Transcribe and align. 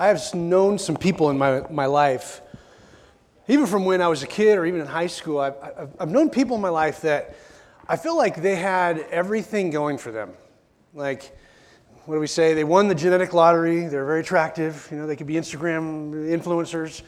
I 0.00 0.06
have 0.06 0.34
known 0.34 0.78
some 0.78 0.96
people 0.96 1.28
in 1.28 1.36
my, 1.36 1.60
my 1.70 1.84
life, 1.84 2.40
even 3.48 3.66
from 3.66 3.84
when 3.84 4.00
I 4.00 4.08
was 4.08 4.22
a 4.22 4.26
kid 4.26 4.56
or 4.56 4.64
even 4.64 4.80
in 4.80 4.86
high 4.86 5.08
school, 5.08 5.38
I've, 5.38 5.56
I've, 5.62 5.90
I've 6.00 6.08
known 6.08 6.30
people 6.30 6.56
in 6.56 6.62
my 6.62 6.70
life 6.70 7.02
that 7.02 7.36
I 7.86 7.96
feel 7.96 8.16
like 8.16 8.40
they 8.40 8.56
had 8.56 9.00
everything 9.10 9.68
going 9.68 9.98
for 9.98 10.10
them. 10.10 10.32
Like, 10.94 11.36
what 12.06 12.14
do 12.14 12.20
we 12.20 12.28
say? 12.28 12.54
They 12.54 12.64
won 12.64 12.88
the 12.88 12.94
genetic 12.94 13.34
lottery. 13.34 13.88
They're 13.88 14.06
very 14.06 14.20
attractive. 14.20 14.88
You 14.90 14.96
know, 14.96 15.06
they 15.06 15.16
could 15.16 15.26
be 15.26 15.34
Instagram 15.34 16.14
influencers. 16.14 17.02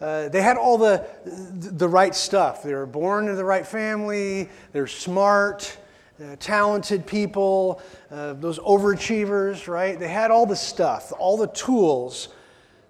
Uh, 0.00 0.30
they 0.30 0.40
had 0.40 0.56
all 0.56 0.78
the, 0.78 1.06
the 1.24 1.88
right 1.88 2.14
stuff. 2.14 2.62
They 2.62 2.72
were 2.72 2.86
born 2.86 3.24
into 3.24 3.36
the 3.36 3.44
right 3.44 3.66
family. 3.66 4.48
They're 4.72 4.86
smart, 4.86 5.76
uh, 6.22 6.36
talented 6.38 7.06
people, 7.06 7.82
uh, 8.10 8.34
those 8.34 8.58
overachievers, 8.60 9.66
right? 9.66 9.98
They 9.98 10.08
had 10.08 10.30
all 10.30 10.46
the 10.46 10.56
stuff, 10.56 11.12
all 11.18 11.36
the 11.36 11.48
tools 11.48 12.28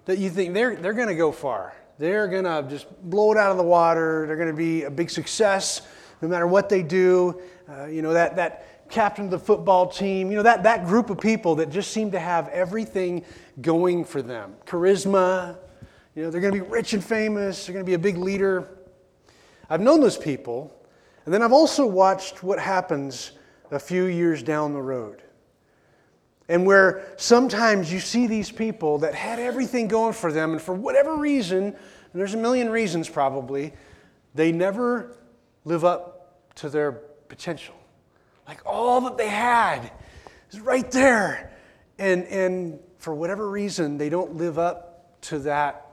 that 0.05 0.19
you 0.19 0.29
think 0.29 0.53
they're, 0.53 0.75
they're 0.75 0.93
going 0.93 1.07
to 1.07 1.15
go 1.15 1.31
far. 1.31 1.75
They're 1.97 2.27
going 2.27 2.43
to 2.43 2.65
just 2.69 2.87
blow 3.09 3.31
it 3.31 3.37
out 3.37 3.51
of 3.51 3.57
the 3.57 3.63
water. 3.63 4.25
They're 4.27 4.35
going 4.35 4.49
to 4.49 4.53
be 4.53 4.83
a 4.83 4.91
big 4.91 5.09
success 5.09 5.81
no 6.21 6.27
matter 6.27 6.47
what 6.47 6.69
they 6.69 6.83
do. 6.83 7.41
Uh, 7.69 7.85
you 7.85 8.01
know, 8.01 8.13
that, 8.13 8.35
that 8.35 8.89
captain 8.89 9.25
of 9.25 9.31
the 9.31 9.39
football 9.39 9.87
team, 9.87 10.29
you 10.29 10.37
know, 10.37 10.43
that, 10.43 10.63
that 10.63 10.85
group 10.85 11.09
of 11.09 11.19
people 11.19 11.55
that 11.55 11.69
just 11.69 11.91
seem 11.91 12.11
to 12.11 12.19
have 12.19 12.47
everything 12.49 13.23
going 13.61 14.05
for 14.05 14.21
them 14.21 14.55
charisma, 14.65 15.57
you 16.15 16.23
know, 16.23 16.29
they're 16.29 16.41
going 16.41 16.53
to 16.53 16.61
be 16.61 16.69
rich 16.69 16.93
and 16.93 17.03
famous, 17.03 17.65
they're 17.65 17.73
going 17.73 17.85
to 17.85 17.89
be 17.89 17.95
a 17.95 17.99
big 17.99 18.17
leader. 18.17 18.69
I've 19.69 19.81
known 19.81 19.99
those 19.99 20.17
people, 20.17 20.74
and 21.25 21.33
then 21.33 21.41
I've 21.41 21.53
also 21.53 21.85
watched 21.85 22.43
what 22.43 22.59
happens 22.59 23.31
a 23.71 23.79
few 23.79 24.05
years 24.05 24.43
down 24.43 24.73
the 24.73 24.81
road. 24.81 25.21
And 26.47 26.65
where 26.65 27.07
sometimes 27.17 27.91
you 27.91 27.99
see 27.99 28.27
these 28.27 28.51
people 28.51 28.99
that 28.99 29.15
had 29.15 29.39
everything 29.39 29.87
going 29.87 30.13
for 30.13 30.31
them, 30.31 30.51
and 30.51 30.61
for 30.61 30.75
whatever 30.75 31.15
reason, 31.15 31.63
and 31.63 31.75
there's 32.13 32.35
a 32.35 32.37
million 32.37 32.69
reasons 32.69 33.09
probably, 33.09 33.73
they 34.35 34.51
never 34.51 35.17
live 35.63 35.83
up 35.83 36.53
to 36.55 36.69
their 36.69 36.91
potential. 36.91 37.75
Like 38.47 38.61
all 38.65 39.01
that 39.01 39.17
they 39.17 39.29
had 39.29 39.91
is 40.51 40.59
right 40.59 40.89
there. 40.91 41.51
And, 41.97 42.25
and 42.25 42.79
for 42.99 43.15
whatever 43.15 43.49
reason, 43.49 43.97
they 43.97 44.09
don't 44.09 44.35
live 44.35 44.59
up 44.59 45.19
to 45.21 45.39
that 45.39 45.85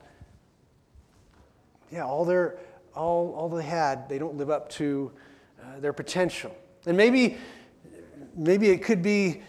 yeah, 1.93 2.07
all, 2.07 2.25
their, 2.25 2.59
all, 2.95 3.35
all 3.35 3.49
they 3.49 3.65
had, 3.65 4.09
they 4.09 4.19
don't 4.19 4.37
live 4.37 4.51
up 4.51 4.69
to 4.71 5.13
uh, 5.61 5.81
their 5.81 5.93
potential. 5.93 6.55
And 6.87 6.97
maybe, 6.97 7.37
maybe 8.37 8.71
it 8.71 8.83
could 8.83 9.03
be 9.03 9.43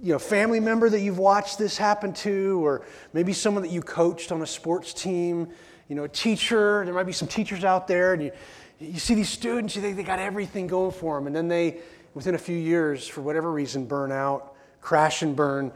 you 0.00 0.12
know, 0.12 0.18
family 0.18 0.60
member 0.60 0.88
that 0.88 1.00
you've 1.00 1.18
watched 1.18 1.58
this 1.58 1.76
happen 1.76 2.12
to, 2.12 2.64
or 2.64 2.86
maybe 3.12 3.32
someone 3.32 3.62
that 3.62 3.72
you 3.72 3.82
coached 3.82 4.30
on 4.30 4.42
a 4.42 4.46
sports 4.46 4.92
team, 4.92 5.48
you 5.88 5.96
know, 5.96 6.04
a 6.04 6.08
teacher. 6.08 6.84
There 6.84 6.94
might 6.94 7.06
be 7.06 7.12
some 7.12 7.28
teachers 7.28 7.64
out 7.64 7.88
there, 7.88 8.12
and 8.12 8.22
you, 8.22 8.32
you 8.78 8.98
see 9.00 9.14
these 9.14 9.28
students, 9.28 9.74
you 9.74 9.82
think 9.82 9.96
they 9.96 10.04
got 10.04 10.20
everything 10.20 10.68
going 10.68 10.92
for 10.92 11.18
them, 11.18 11.26
and 11.26 11.34
then 11.34 11.48
they, 11.48 11.78
within 12.14 12.36
a 12.36 12.38
few 12.38 12.56
years, 12.56 13.08
for 13.08 13.22
whatever 13.22 13.50
reason, 13.50 13.86
burn 13.86 14.12
out, 14.12 14.54
crash 14.80 15.22
and 15.22 15.34
burn, 15.34 15.72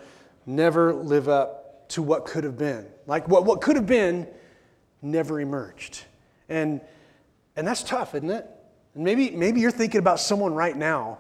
never 0.46 0.92
live 0.94 1.28
up 1.28 1.88
to 1.88 2.02
what 2.02 2.24
could 2.24 2.44
have 2.44 2.56
been. 2.56 2.86
Like 3.06 3.28
what, 3.28 3.44
what 3.44 3.60
could 3.60 3.76
have 3.76 3.86
been 3.86 4.28
never 5.02 5.40
emerged. 5.40 6.04
And, 6.52 6.82
and 7.56 7.66
that's 7.66 7.82
tough, 7.82 8.14
isn't 8.14 8.28
it? 8.28 8.46
And 8.94 9.02
maybe, 9.02 9.30
maybe 9.30 9.60
you're 9.60 9.70
thinking 9.70 10.00
about 10.00 10.20
someone 10.20 10.52
right 10.52 10.76
now 10.76 11.18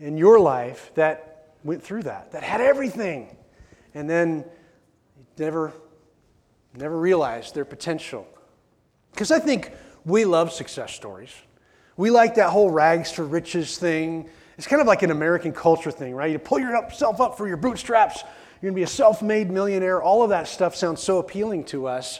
in 0.00 0.16
your 0.16 0.40
life 0.40 0.90
that 0.94 1.50
went 1.64 1.82
through 1.82 2.04
that, 2.04 2.32
that 2.32 2.42
had 2.42 2.62
everything, 2.62 3.36
and 3.92 4.08
then 4.08 4.42
never, 5.36 5.74
never 6.74 6.98
realized 6.98 7.54
their 7.54 7.66
potential. 7.66 8.26
Because 9.12 9.30
I 9.30 9.38
think 9.38 9.70
we 10.06 10.24
love 10.24 10.50
success 10.50 10.94
stories. 10.94 11.34
We 11.98 12.08
like 12.08 12.36
that 12.36 12.48
whole 12.48 12.70
rags 12.70 13.12
to 13.12 13.22
riches 13.22 13.76
thing. 13.76 14.30
It's 14.56 14.66
kind 14.66 14.80
of 14.80 14.88
like 14.88 15.02
an 15.02 15.10
American 15.10 15.52
culture 15.52 15.90
thing, 15.90 16.14
right? 16.14 16.32
You 16.32 16.38
pull 16.38 16.58
yourself 16.58 17.20
up 17.20 17.36
for 17.36 17.46
your 17.46 17.58
bootstraps, 17.58 18.24
you're 18.62 18.72
to 18.72 18.76
be 18.76 18.82
a 18.82 18.86
self 18.86 19.20
made 19.20 19.50
millionaire. 19.50 20.02
All 20.02 20.22
of 20.22 20.30
that 20.30 20.48
stuff 20.48 20.74
sounds 20.74 21.02
so 21.02 21.18
appealing 21.18 21.64
to 21.64 21.86
us. 21.86 22.18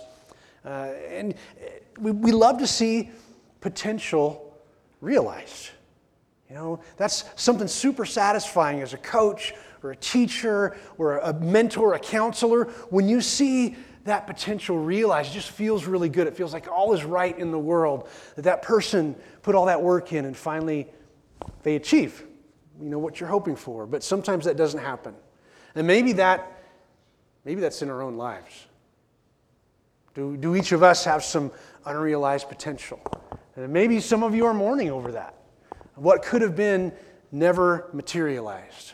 Uh, 0.64 0.92
and 1.10 1.34
we, 1.98 2.10
we 2.10 2.32
love 2.32 2.58
to 2.58 2.66
see 2.66 3.10
potential 3.60 4.56
realized. 5.00 5.70
You 6.48 6.56
know, 6.56 6.80
that's 6.96 7.24
something 7.36 7.68
super 7.68 8.04
satisfying 8.04 8.80
as 8.80 8.92
a 8.94 8.98
coach 8.98 9.54
or 9.82 9.92
a 9.92 9.96
teacher 9.96 10.76
or 10.98 11.18
a 11.18 11.32
mentor, 11.32 11.94
a 11.94 11.98
counselor. 11.98 12.64
When 12.90 13.08
you 13.08 13.20
see 13.20 13.76
that 14.04 14.26
potential 14.26 14.78
realized, 14.78 15.30
it 15.30 15.34
just 15.34 15.50
feels 15.50 15.86
really 15.86 16.08
good. 16.08 16.26
It 16.26 16.36
feels 16.36 16.52
like 16.52 16.68
all 16.70 16.92
is 16.92 17.04
right 17.04 17.36
in 17.38 17.50
the 17.50 17.58
world, 17.58 18.08
that 18.36 18.42
that 18.42 18.62
person 18.62 19.14
put 19.42 19.54
all 19.54 19.66
that 19.66 19.80
work 19.80 20.12
in 20.12 20.26
and 20.26 20.36
finally 20.36 20.88
they 21.62 21.76
achieve, 21.76 22.24
you 22.80 22.88
know, 22.88 22.98
what 22.98 23.20
you're 23.20 23.28
hoping 23.28 23.56
for. 23.56 23.86
But 23.86 24.02
sometimes 24.02 24.44
that 24.44 24.56
doesn't 24.56 24.80
happen. 24.80 25.14
And 25.74 25.86
maybe 25.86 26.12
that, 26.14 26.62
maybe 27.44 27.60
that's 27.60 27.82
in 27.82 27.90
our 27.90 28.02
own 28.02 28.16
lives. 28.16 28.66
Do, 30.14 30.36
do 30.36 30.56
each 30.56 30.72
of 30.72 30.82
us 30.82 31.04
have 31.04 31.24
some 31.24 31.50
unrealized 31.84 32.48
potential? 32.48 33.00
And 33.56 33.72
maybe 33.72 34.00
some 34.00 34.22
of 34.22 34.34
you 34.34 34.46
are 34.46 34.54
mourning 34.54 34.90
over 34.90 35.12
that. 35.12 35.34
What 35.94 36.22
could 36.22 36.42
have 36.42 36.56
been 36.56 36.92
never 37.34 37.88
materialized. 37.92 38.92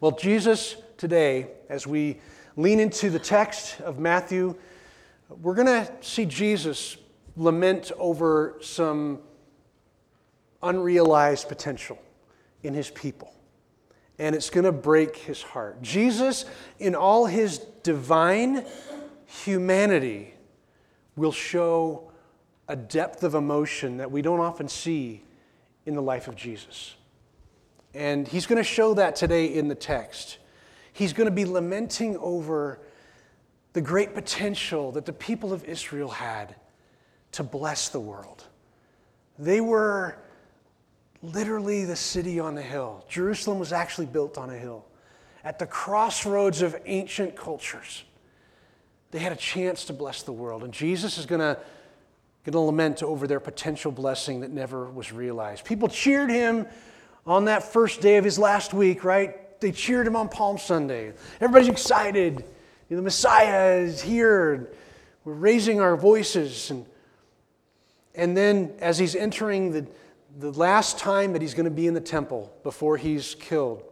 Well, 0.00 0.12
Jesus 0.12 0.76
today, 0.96 1.48
as 1.68 1.86
we 1.86 2.20
lean 2.56 2.78
into 2.78 3.10
the 3.10 3.18
text 3.18 3.80
of 3.80 3.98
Matthew, 3.98 4.54
we're 5.42 5.56
going 5.56 5.66
to 5.66 5.90
see 6.00 6.24
Jesus 6.24 6.96
lament 7.36 7.90
over 7.98 8.56
some 8.60 9.18
unrealized 10.62 11.48
potential 11.48 11.98
in 12.62 12.72
his 12.72 12.88
people. 12.90 13.34
And 14.20 14.34
it's 14.34 14.50
going 14.50 14.64
to 14.64 14.72
break 14.72 15.16
his 15.16 15.42
heart. 15.42 15.82
Jesus, 15.82 16.44
in 16.78 16.94
all 16.94 17.26
his 17.26 17.58
divine 17.82 18.64
humanity 19.28 20.34
will 21.16 21.32
show 21.32 22.10
a 22.66 22.74
depth 22.74 23.22
of 23.22 23.34
emotion 23.34 23.98
that 23.98 24.10
we 24.10 24.22
don't 24.22 24.40
often 24.40 24.68
see 24.68 25.22
in 25.84 25.94
the 25.94 26.02
life 26.02 26.28
of 26.28 26.36
Jesus. 26.36 26.94
And 27.94 28.26
he's 28.26 28.46
going 28.46 28.58
to 28.58 28.68
show 28.68 28.94
that 28.94 29.16
today 29.16 29.46
in 29.46 29.68
the 29.68 29.74
text. 29.74 30.38
He's 30.92 31.12
going 31.12 31.26
to 31.28 31.34
be 31.34 31.44
lamenting 31.44 32.16
over 32.18 32.80
the 33.74 33.80
great 33.80 34.14
potential 34.14 34.92
that 34.92 35.04
the 35.04 35.12
people 35.12 35.52
of 35.52 35.64
Israel 35.64 36.08
had 36.08 36.54
to 37.32 37.42
bless 37.42 37.90
the 37.90 38.00
world. 38.00 38.44
They 39.38 39.60
were 39.60 40.16
literally 41.22 41.84
the 41.84 41.96
city 41.96 42.40
on 42.40 42.54
the 42.54 42.62
hill. 42.62 43.04
Jerusalem 43.08 43.58
was 43.58 43.72
actually 43.72 44.06
built 44.06 44.38
on 44.38 44.50
a 44.50 44.56
hill 44.56 44.86
at 45.44 45.58
the 45.58 45.66
crossroads 45.66 46.62
of 46.62 46.76
ancient 46.86 47.36
cultures. 47.36 48.04
They 49.10 49.18
had 49.18 49.32
a 49.32 49.36
chance 49.36 49.84
to 49.86 49.92
bless 49.92 50.22
the 50.22 50.32
world. 50.32 50.64
And 50.64 50.72
Jesus 50.72 51.18
is 51.18 51.26
going 51.26 51.40
to 51.40 51.58
going 52.50 52.64
to 52.64 52.66
lament 52.66 53.02
over 53.02 53.26
their 53.26 53.40
potential 53.40 53.92
blessing 53.92 54.40
that 54.40 54.50
never 54.50 54.86
was 54.86 55.12
realized. 55.12 55.64
People 55.64 55.88
cheered 55.88 56.30
him 56.30 56.66
on 57.26 57.44
that 57.44 57.62
first 57.62 58.00
day 58.00 58.16
of 58.16 58.24
his 58.24 58.38
last 58.38 58.72
week, 58.72 59.04
right? 59.04 59.60
They 59.60 59.70
cheered 59.70 60.06
him 60.06 60.16
on 60.16 60.28
Palm 60.28 60.56
Sunday. 60.56 61.12
Everybody's 61.40 61.68
excited. 61.68 62.44
You 62.88 62.96
know, 62.96 62.96
the 62.96 63.02
Messiah 63.02 63.80
is 63.80 64.00
here. 64.00 64.70
We're 65.24 65.34
raising 65.34 65.80
our 65.80 65.96
voices. 65.96 66.70
And, 66.70 66.86
and 68.14 68.34
then, 68.36 68.72
as 68.80 68.98
he's 68.98 69.14
entering 69.14 69.72
the, 69.72 69.86
the 70.38 70.52
last 70.52 70.98
time 70.98 71.34
that 71.34 71.42
he's 71.42 71.54
going 71.54 71.64
to 71.64 71.70
be 71.70 71.86
in 71.86 71.92
the 71.92 72.00
temple 72.00 72.50
before 72.62 72.96
he's 72.96 73.34
killed, 73.34 73.82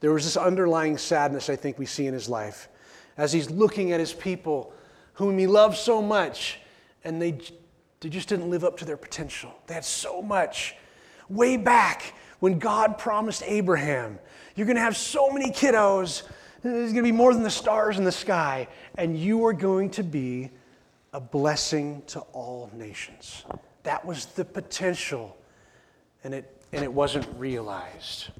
there 0.00 0.12
was 0.12 0.24
this 0.24 0.36
underlying 0.36 0.98
sadness 0.98 1.48
I 1.48 1.56
think 1.56 1.78
we 1.78 1.86
see 1.86 2.06
in 2.06 2.12
his 2.12 2.28
life 2.28 2.68
as 3.16 3.32
he's 3.32 3.50
looking 3.50 3.92
at 3.92 4.00
his 4.00 4.12
people 4.12 4.72
whom 5.14 5.38
he 5.38 5.46
loves 5.46 5.78
so 5.78 6.02
much, 6.02 6.58
and 7.04 7.20
they, 7.20 7.38
they 8.00 8.08
just 8.08 8.28
didn't 8.28 8.50
live 8.50 8.64
up 8.64 8.76
to 8.78 8.84
their 8.84 8.96
potential. 8.96 9.54
They 9.66 9.74
had 9.74 9.84
so 9.84 10.20
much. 10.20 10.74
Way 11.28 11.56
back 11.56 12.14
when 12.40 12.58
God 12.58 12.98
promised 12.98 13.42
Abraham, 13.46 14.18
You're 14.56 14.66
going 14.66 14.76
to 14.76 14.82
have 14.82 14.96
so 14.96 15.30
many 15.30 15.50
kiddos, 15.50 16.22
there's 16.62 16.92
going 16.92 17.04
to 17.04 17.10
be 17.10 17.12
more 17.12 17.32
than 17.34 17.42
the 17.42 17.50
stars 17.50 17.98
in 17.98 18.04
the 18.04 18.12
sky, 18.12 18.68
and 18.96 19.18
you 19.18 19.44
are 19.46 19.52
going 19.52 19.90
to 19.90 20.02
be 20.02 20.50
a 21.12 21.20
blessing 21.20 22.02
to 22.08 22.20
all 22.32 22.70
nations. 22.74 23.44
That 23.82 24.04
was 24.04 24.26
the 24.26 24.44
potential, 24.44 25.36
and 26.24 26.34
it, 26.34 26.62
and 26.72 26.82
it 26.82 26.92
wasn't 26.92 27.26
realized. 27.38 28.30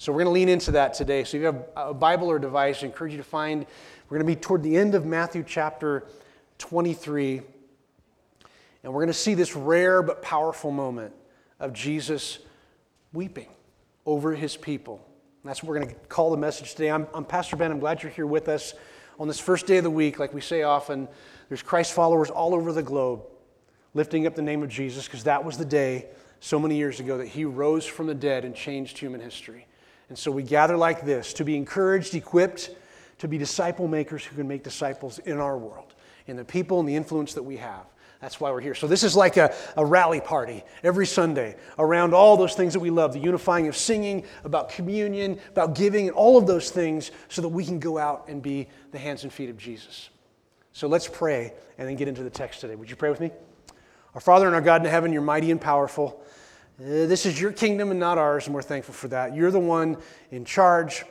So 0.00 0.12
we're 0.12 0.20
going 0.20 0.32
to 0.32 0.32
lean 0.32 0.48
into 0.48 0.70
that 0.70 0.94
today. 0.94 1.24
So 1.24 1.36
if 1.36 1.42
you 1.42 1.46
have 1.46 1.62
a 1.76 1.92
Bible 1.92 2.30
or 2.30 2.38
device, 2.38 2.82
I 2.82 2.86
encourage 2.86 3.12
you 3.12 3.18
to 3.18 3.22
find, 3.22 3.66
we're 4.08 4.16
going 4.16 4.26
to 4.26 4.34
be 4.34 4.40
toward 4.40 4.62
the 4.62 4.74
end 4.74 4.94
of 4.94 5.04
Matthew 5.04 5.44
chapter 5.46 6.04
23. 6.56 7.42
And 8.82 8.94
we're 8.94 9.02
going 9.02 9.08
to 9.08 9.12
see 9.12 9.34
this 9.34 9.54
rare 9.54 10.00
but 10.02 10.22
powerful 10.22 10.70
moment 10.70 11.12
of 11.58 11.74
Jesus 11.74 12.38
weeping 13.12 13.48
over 14.06 14.34
his 14.34 14.56
people 14.56 15.06
That's 15.44 15.62
what 15.62 15.68
we're 15.68 15.80
going 15.80 15.90
to 15.90 15.94
call 16.08 16.30
the 16.30 16.38
message 16.38 16.70
today. 16.70 16.90
I'm, 16.90 17.06
I'm 17.12 17.26
Pastor 17.26 17.56
Ben. 17.56 17.70
I'm 17.70 17.78
glad 17.78 18.02
you're 18.02 18.10
here 18.10 18.26
with 18.26 18.48
us 18.48 18.72
on 19.18 19.28
this 19.28 19.38
first 19.38 19.66
day 19.66 19.76
of 19.76 19.84
the 19.84 19.90
week. 19.90 20.18
Like 20.18 20.32
we 20.32 20.40
say 20.40 20.62
often, 20.62 21.08
there's 21.50 21.60
Christ 21.60 21.92
followers 21.92 22.30
all 22.30 22.54
over 22.54 22.72
the 22.72 22.82
globe 22.82 23.20
lifting 23.92 24.26
up 24.26 24.34
the 24.34 24.40
name 24.40 24.62
of 24.62 24.70
Jesus 24.70 25.04
because 25.04 25.24
that 25.24 25.44
was 25.44 25.58
the 25.58 25.66
day 25.66 26.06
so 26.40 26.58
many 26.58 26.78
years 26.78 27.00
ago 27.00 27.18
that 27.18 27.28
he 27.28 27.44
rose 27.44 27.84
from 27.84 28.06
the 28.06 28.14
dead 28.14 28.46
and 28.46 28.54
changed 28.54 28.96
human 28.96 29.20
history. 29.20 29.66
And 30.10 30.18
so 30.18 30.30
we 30.30 30.42
gather 30.42 30.76
like 30.76 31.06
this 31.06 31.32
to 31.34 31.44
be 31.44 31.56
encouraged, 31.56 32.14
equipped, 32.14 32.70
to 33.18 33.28
be 33.28 33.38
disciple 33.38 33.88
makers 33.88 34.24
who 34.24 34.36
can 34.36 34.48
make 34.48 34.64
disciples 34.64 35.18
in 35.20 35.38
our 35.38 35.56
world, 35.56 35.94
in 36.26 36.36
the 36.36 36.44
people 36.44 36.80
and 36.80 36.88
the 36.88 36.96
influence 36.96 37.32
that 37.34 37.42
we 37.42 37.56
have. 37.56 37.86
That's 38.20 38.38
why 38.38 38.50
we're 38.50 38.60
here. 38.60 38.74
So, 38.74 38.86
this 38.86 39.02
is 39.02 39.16
like 39.16 39.38
a, 39.38 39.54
a 39.78 39.86
rally 39.86 40.20
party 40.20 40.62
every 40.82 41.06
Sunday 41.06 41.56
around 41.78 42.12
all 42.12 42.36
those 42.36 42.54
things 42.54 42.74
that 42.74 42.80
we 42.80 42.90
love 42.90 43.14
the 43.14 43.18
unifying 43.18 43.66
of 43.66 43.76
singing, 43.76 44.24
about 44.44 44.68
communion, 44.68 45.38
about 45.48 45.74
giving, 45.74 46.08
and 46.08 46.14
all 46.14 46.36
of 46.36 46.46
those 46.46 46.70
things 46.70 47.12
so 47.28 47.40
that 47.40 47.48
we 47.48 47.64
can 47.64 47.78
go 47.78 47.96
out 47.96 48.26
and 48.28 48.42
be 48.42 48.68
the 48.92 48.98
hands 48.98 49.22
and 49.22 49.32
feet 49.32 49.48
of 49.48 49.56
Jesus. 49.56 50.10
So, 50.72 50.86
let's 50.86 51.08
pray 51.08 51.54
and 51.78 51.88
then 51.88 51.96
get 51.96 52.08
into 52.08 52.22
the 52.22 52.30
text 52.30 52.60
today. 52.60 52.74
Would 52.74 52.90
you 52.90 52.96
pray 52.96 53.08
with 53.08 53.20
me? 53.20 53.30
Our 54.14 54.20
Father 54.20 54.46
and 54.46 54.54
our 54.54 54.60
God 54.60 54.84
in 54.84 54.90
heaven, 54.90 55.12
you're 55.14 55.22
mighty 55.22 55.50
and 55.50 55.60
powerful. 55.60 56.22
Uh, 56.80 57.04
this 57.04 57.26
is 57.26 57.38
your 57.38 57.52
kingdom 57.52 57.90
and 57.90 58.00
not 58.00 58.16
ours, 58.16 58.46
and 58.46 58.54
we're 58.54 58.62
thankful 58.62 58.94
for 58.94 59.08
that. 59.08 59.34
You're 59.34 59.50
the 59.50 59.60
one 59.60 59.98
in 60.30 60.46
charge. 60.46 61.04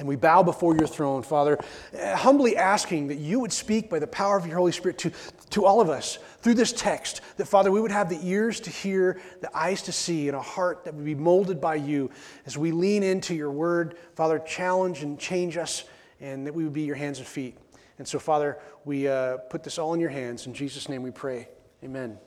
And 0.00 0.08
we 0.08 0.16
bow 0.16 0.42
before 0.42 0.76
your 0.76 0.88
throne, 0.88 1.22
Father, 1.22 1.56
uh, 1.96 2.16
humbly 2.16 2.56
asking 2.56 3.08
that 3.08 3.18
you 3.18 3.38
would 3.38 3.52
speak 3.52 3.88
by 3.88 4.00
the 4.00 4.08
power 4.08 4.36
of 4.36 4.44
your 4.44 4.56
Holy 4.56 4.72
Spirit 4.72 4.98
to, 4.98 5.12
to 5.50 5.64
all 5.64 5.80
of 5.80 5.88
us 5.88 6.18
through 6.40 6.54
this 6.54 6.72
text. 6.72 7.20
That, 7.36 7.46
Father, 7.46 7.70
we 7.70 7.80
would 7.80 7.92
have 7.92 8.08
the 8.08 8.18
ears 8.22 8.58
to 8.60 8.70
hear, 8.70 9.20
the 9.40 9.56
eyes 9.56 9.82
to 9.82 9.92
see, 9.92 10.28
and 10.28 10.36
a 10.36 10.42
heart 10.42 10.84
that 10.84 10.94
would 10.94 11.04
be 11.04 11.14
molded 11.14 11.60
by 11.60 11.76
you 11.76 12.10
as 12.44 12.58
we 12.58 12.72
lean 12.72 13.04
into 13.04 13.34
your 13.34 13.52
word. 13.52 13.98
Father, 14.16 14.40
challenge 14.40 15.02
and 15.02 15.18
change 15.18 15.56
us, 15.56 15.84
and 16.20 16.44
that 16.44 16.54
we 16.54 16.64
would 16.64 16.72
be 16.72 16.82
your 16.82 16.96
hands 16.96 17.18
and 17.18 17.26
feet. 17.26 17.56
And 17.98 18.06
so, 18.06 18.18
Father, 18.18 18.58
we 18.84 19.06
uh, 19.06 19.36
put 19.36 19.62
this 19.62 19.78
all 19.78 19.94
in 19.94 20.00
your 20.00 20.10
hands. 20.10 20.46
In 20.46 20.54
Jesus' 20.54 20.88
name 20.88 21.02
we 21.02 21.12
pray. 21.12 21.48
Amen. 21.84 22.18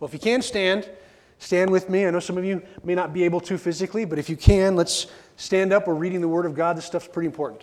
Well, 0.00 0.08
if 0.08 0.12
you 0.12 0.20
can 0.20 0.42
stand, 0.42 0.88
stand 1.38 1.70
with 1.70 1.88
me. 1.88 2.06
I 2.06 2.10
know 2.10 2.20
some 2.20 2.38
of 2.38 2.44
you 2.44 2.62
may 2.84 2.94
not 2.94 3.12
be 3.12 3.24
able 3.24 3.40
to 3.40 3.58
physically, 3.58 4.04
but 4.04 4.18
if 4.18 4.28
you 4.28 4.36
can, 4.36 4.76
let's 4.76 5.06
stand 5.36 5.72
up. 5.72 5.86
We're 5.86 5.94
reading 5.94 6.20
the 6.20 6.28
Word 6.28 6.46
of 6.46 6.54
God. 6.54 6.76
This 6.76 6.84
stuff's 6.84 7.08
pretty 7.08 7.26
important. 7.26 7.62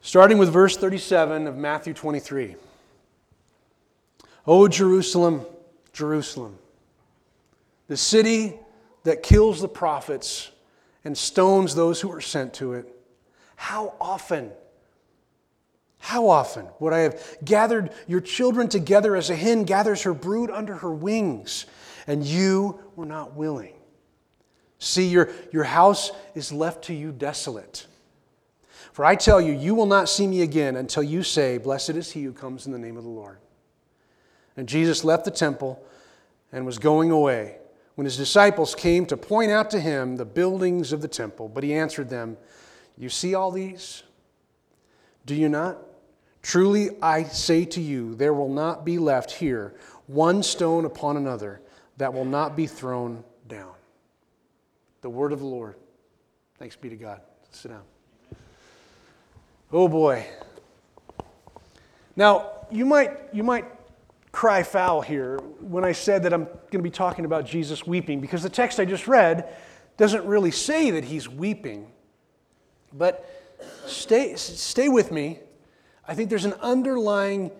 Starting 0.00 0.38
with 0.38 0.52
verse 0.52 0.76
37 0.76 1.46
of 1.46 1.56
Matthew 1.56 1.94
23. 1.94 2.56
O 4.46 4.68
Jerusalem, 4.68 5.44
Jerusalem, 5.92 6.58
the 7.88 7.96
city 7.96 8.58
that 9.04 9.22
kills 9.22 9.60
the 9.60 9.68
prophets 9.68 10.50
and 11.04 11.16
stones 11.16 11.74
those 11.74 12.00
who 12.00 12.12
are 12.12 12.20
sent 12.20 12.54
to 12.54 12.74
it. 12.74 12.92
How 13.56 13.94
often, 14.00 14.50
how 15.98 16.28
often 16.28 16.66
would 16.78 16.92
I 16.92 16.98
have 17.00 17.38
gathered 17.44 17.90
your 18.06 18.20
children 18.20 18.68
together 18.68 19.16
as 19.16 19.30
a 19.30 19.36
hen 19.36 19.64
gathers 19.64 20.02
her 20.02 20.14
brood 20.14 20.50
under 20.50 20.74
her 20.74 20.92
wings, 20.92 21.66
and 22.06 22.24
you 22.24 22.80
were 22.94 23.06
not 23.06 23.34
willing? 23.34 23.74
See, 24.78 25.08
your, 25.08 25.30
your 25.52 25.64
house 25.64 26.10
is 26.34 26.52
left 26.52 26.84
to 26.84 26.94
you 26.94 27.12
desolate. 27.12 27.86
For 28.92 29.04
I 29.04 29.14
tell 29.14 29.40
you, 29.40 29.52
you 29.52 29.74
will 29.74 29.86
not 29.86 30.08
see 30.08 30.26
me 30.26 30.42
again 30.42 30.76
until 30.76 31.02
you 31.02 31.22
say, 31.22 31.58
Blessed 31.58 31.90
is 31.90 32.12
he 32.12 32.22
who 32.24 32.32
comes 32.32 32.66
in 32.66 32.72
the 32.72 32.78
name 32.78 32.96
of 32.96 33.04
the 33.04 33.10
Lord. 33.10 33.38
And 34.56 34.68
Jesus 34.68 35.04
left 35.04 35.24
the 35.24 35.30
temple 35.30 35.82
and 36.52 36.64
was 36.64 36.78
going 36.78 37.10
away 37.10 37.58
when 37.94 38.04
his 38.04 38.16
disciples 38.16 38.74
came 38.74 39.04
to 39.06 39.16
point 39.16 39.50
out 39.50 39.70
to 39.70 39.80
him 39.80 40.16
the 40.16 40.24
buildings 40.24 40.92
of 40.92 41.02
the 41.02 41.08
temple. 41.08 41.48
But 41.48 41.64
he 41.64 41.74
answered 41.74 42.08
them, 42.08 42.36
You 42.96 43.08
see 43.08 43.34
all 43.34 43.50
these? 43.50 44.02
Do 45.26 45.34
you 45.34 45.48
not? 45.48 45.78
Truly 46.42 46.90
I 47.02 47.24
say 47.24 47.64
to 47.66 47.80
you, 47.80 48.14
there 48.14 48.32
will 48.32 48.52
not 48.52 48.84
be 48.84 48.98
left 48.98 49.32
here 49.32 49.74
one 50.06 50.42
stone 50.42 50.84
upon 50.84 51.16
another 51.16 51.60
that 51.96 52.12
will 52.12 52.24
not 52.24 52.56
be 52.56 52.66
thrown 52.66 53.24
down. 53.48 53.72
The 55.00 55.10
word 55.10 55.32
of 55.32 55.40
the 55.40 55.46
Lord. 55.46 55.76
Thanks 56.58 56.76
be 56.76 56.88
to 56.88 56.96
God. 56.96 57.20
Sit 57.50 57.70
down. 57.70 57.82
Oh 59.72 59.88
boy. 59.88 60.26
Now, 62.14 62.52
you 62.70 62.86
might, 62.86 63.12
you 63.32 63.42
might 63.42 63.66
cry 64.32 64.62
foul 64.62 65.00
here 65.00 65.38
when 65.60 65.84
I 65.84 65.92
said 65.92 66.22
that 66.24 66.32
I'm 66.32 66.44
going 66.44 66.72
to 66.72 66.82
be 66.82 66.90
talking 66.90 67.24
about 67.24 67.46
Jesus 67.46 67.86
weeping 67.86 68.20
because 68.20 68.42
the 68.42 68.50
text 68.50 68.80
I 68.80 68.84
just 68.84 69.06
read 69.06 69.54
doesn't 69.96 70.24
really 70.24 70.50
say 70.50 70.90
that 70.92 71.04
he's 71.04 71.28
weeping. 71.28 71.90
But 72.92 73.28
stay, 73.86 74.34
stay 74.36 74.88
with 74.88 75.10
me. 75.10 75.40
I 76.06 76.14
think 76.14 76.30
there's 76.30 76.44
an 76.44 76.54
underlying 76.54 77.50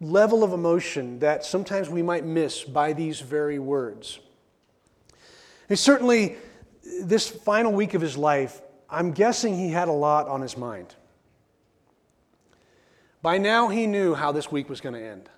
level 0.00 0.44
of 0.44 0.52
emotion 0.52 1.18
that 1.20 1.44
sometimes 1.44 1.88
we 1.88 2.02
might 2.02 2.24
miss 2.24 2.64
by 2.64 2.92
these 2.92 3.20
very 3.20 3.58
words. 3.58 4.18
And 5.68 5.78
certainly, 5.78 6.36
this 7.02 7.28
final 7.28 7.72
week 7.72 7.94
of 7.94 8.00
his 8.00 8.16
life, 8.16 8.60
I'm 8.88 9.12
guessing 9.12 9.56
he 9.56 9.70
had 9.70 9.88
a 9.88 9.92
lot 9.92 10.28
on 10.28 10.40
his 10.40 10.56
mind. 10.56 10.94
By 13.22 13.38
now, 13.38 13.68
he 13.68 13.86
knew 13.86 14.14
how 14.14 14.32
this 14.32 14.52
week 14.52 14.68
was 14.68 14.80
going 14.80 14.94
to 14.94 15.02
end. 15.02 15.28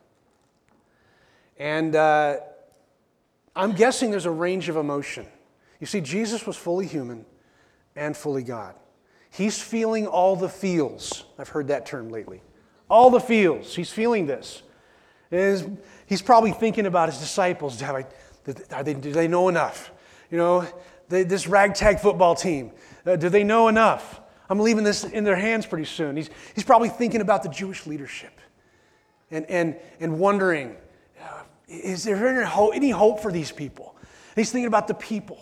And 1.58 1.96
uh, 1.96 2.38
I'm 3.56 3.72
guessing 3.72 4.10
there's 4.10 4.26
a 4.26 4.30
range 4.30 4.68
of 4.68 4.76
emotion. 4.76 5.26
You 5.80 5.86
see, 5.86 6.00
Jesus 6.00 6.46
was 6.46 6.56
fully 6.56 6.86
human 6.86 7.24
and 7.96 8.16
fully 8.16 8.42
God. 8.42 8.74
He's 9.30 9.60
feeling 9.60 10.06
all 10.06 10.36
the 10.36 10.48
feels. 10.48 11.24
I've 11.38 11.48
heard 11.48 11.68
that 11.68 11.86
term 11.86 12.08
lately. 12.08 12.42
All 12.88 13.10
the 13.10 13.20
feels. 13.20 13.74
He's 13.74 13.90
feeling 13.90 14.26
this. 14.26 14.62
And 15.30 15.78
He's 16.08 16.22
probably 16.22 16.52
thinking 16.52 16.86
about 16.86 17.10
his 17.10 17.18
disciples. 17.18 17.80
Have 17.82 17.96
I, 17.96 18.06
they, 18.82 18.94
do 18.94 19.12
they 19.12 19.28
know 19.28 19.48
enough? 19.48 19.92
You 20.30 20.38
know, 20.38 20.66
they, 21.10 21.22
this 21.22 21.46
ragtag 21.46 22.00
football 22.00 22.34
team, 22.34 22.72
uh, 23.04 23.16
do 23.16 23.28
they 23.28 23.44
know 23.44 23.68
enough? 23.68 24.20
I'm 24.48 24.58
leaving 24.58 24.84
this 24.84 25.04
in 25.04 25.24
their 25.24 25.36
hands 25.36 25.66
pretty 25.66 25.84
soon. 25.84 26.16
He's, 26.16 26.30
he's 26.54 26.64
probably 26.64 26.88
thinking 26.88 27.20
about 27.20 27.42
the 27.42 27.50
Jewish 27.50 27.86
leadership 27.86 28.32
and, 29.30 29.44
and, 29.50 29.76
and 30.00 30.18
wondering, 30.18 30.76
uh, 31.22 31.42
is 31.68 32.04
there 32.04 32.26
any 32.26 32.46
hope, 32.46 32.74
any 32.74 32.90
hope 32.90 33.20
for 33.20 33.30
these 33.30 33.52
people? 33.52 33.94
And 34.00 34.36
he's 34.36 34.50
thinking 34.50 34.66
about 34.66 34.88
the 34.88 34.94
people 34.94 35.38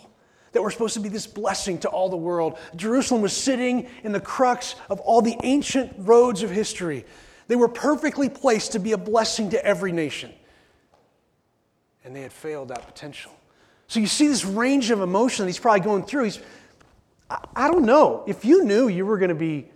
that 0.51 0.61
were 0.61 0.71
supposed 0.71 0.95
to 0.95 0.99
be 0.99 1.07
this 1.07 1.27
blessing 1.27 1.77
to 1.79 1.87
all 1.87 2.09
the 2.09 2.17
world. 2.17 2.57
Jerusalem 2.75 3.21
was 3.21 3.31
sitting 3.31 3.87
in 4.03 4.11
the 4.11 4.19
crux 4.19 4.75
of 4.89 4.99
all 4.99 5.21
the 5.21 5.37
ancient 5.43 5.93
roads 5.99 6.43
of 6.43 6.49
history. 6.49 7.05
They 7.47 7.55
were 7.55 7.67
perfectly 7.67 8.29
placed 8.29 8.73
to 8.73 8.79
be 8.79 8.91
a 8.91 8.97
blessing 8.97 9.51
to 9.51 9.65
every 9.65 9.91
nation. 9.91 10.33
And 12.03 12.15
they 12.15 12.21
had 12.21 12.33
failed 12.33 12.69
that 12.69 12.85
potential. 12.85 13.31
So 13.87 13.99
you 13.99 14.07
see 14.07 14.27
this 14.27 14.45
range 14.45 14.91
of 14.91 15.01
emotion 15.01 15.45
that 15.45 15.49
he's 15.49 15.59
probably 15.59 15.81
going 15.81 16.03
through. 16.03 16.25
He's, 16.25 16.39
I, 17.29 17.69
don't 17.69 17.85
know. 17.85 18.23
If 18.27 18.43
you 18.43 18.63
knew 18.63 18.87
you 18.89 19.05
were 19.05 19.17
going 19.17 19.29
to 19.29 19.35
be 19.35 19.69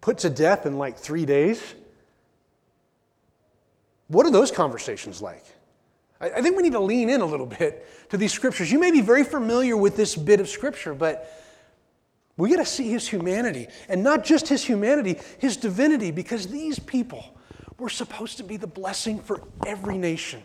put 0.00 0.18
to 0.18 0.30
death 0.30 0.66
in 0.66 0.78
like 0.78 0.98
three 0.98 1.24
days, 1.24 1.62
what 4.08 4.26
are 4.26 4.30
those 4.30 4.50
conversations 4.50 5.22
like? 5.22 5.44
I 6.20 6.42
think 6.42 6.56
we 6.56 6.62
need 6.62 6.72
to 6.72 6.80
lean 6.80 7.08
in 7.08 7.22
a 7.22 7.24
little 7.24 7.46
bit 7.46 7.86
to 8.10 8.18
these 8.18 8.32
scriptures. 8.32 8.70
You 8.70 8.78
may 8.78 8.90
be 8.90 9.00
very 9.00 9.24
familiar 9.24 9.74
with 9.74 9.96
this 9.96 10.14
bit 10.14 10.38
of 10.40 10.50
scripture, 10.50 10.92
but 10.92 11.32
we 12.40 12.50
got 12.50 12.56
to 12.56 12.64
see 12.64 12.90
his 12.90 13.08
humanity. 13.08 13.68
And 13.88 14.02
not 14.02 14.24
just 14.24 14.48
his 14.48 14.64
humanity, 14.64 15.18
his 15.38 15.56
divinity, 15.56 16.10
because 16.10 16.46
these 16.46 16.78
people 16.78 17.24
were 17.78 17.88
supposed 17.88 18.36
to 18.38 18.44
be 18.44 18.56
the 18.56 18.66
blessing 18.66 19.18
for 19.20 19.40
every 19.66 19.98
nation. 19.98 20.42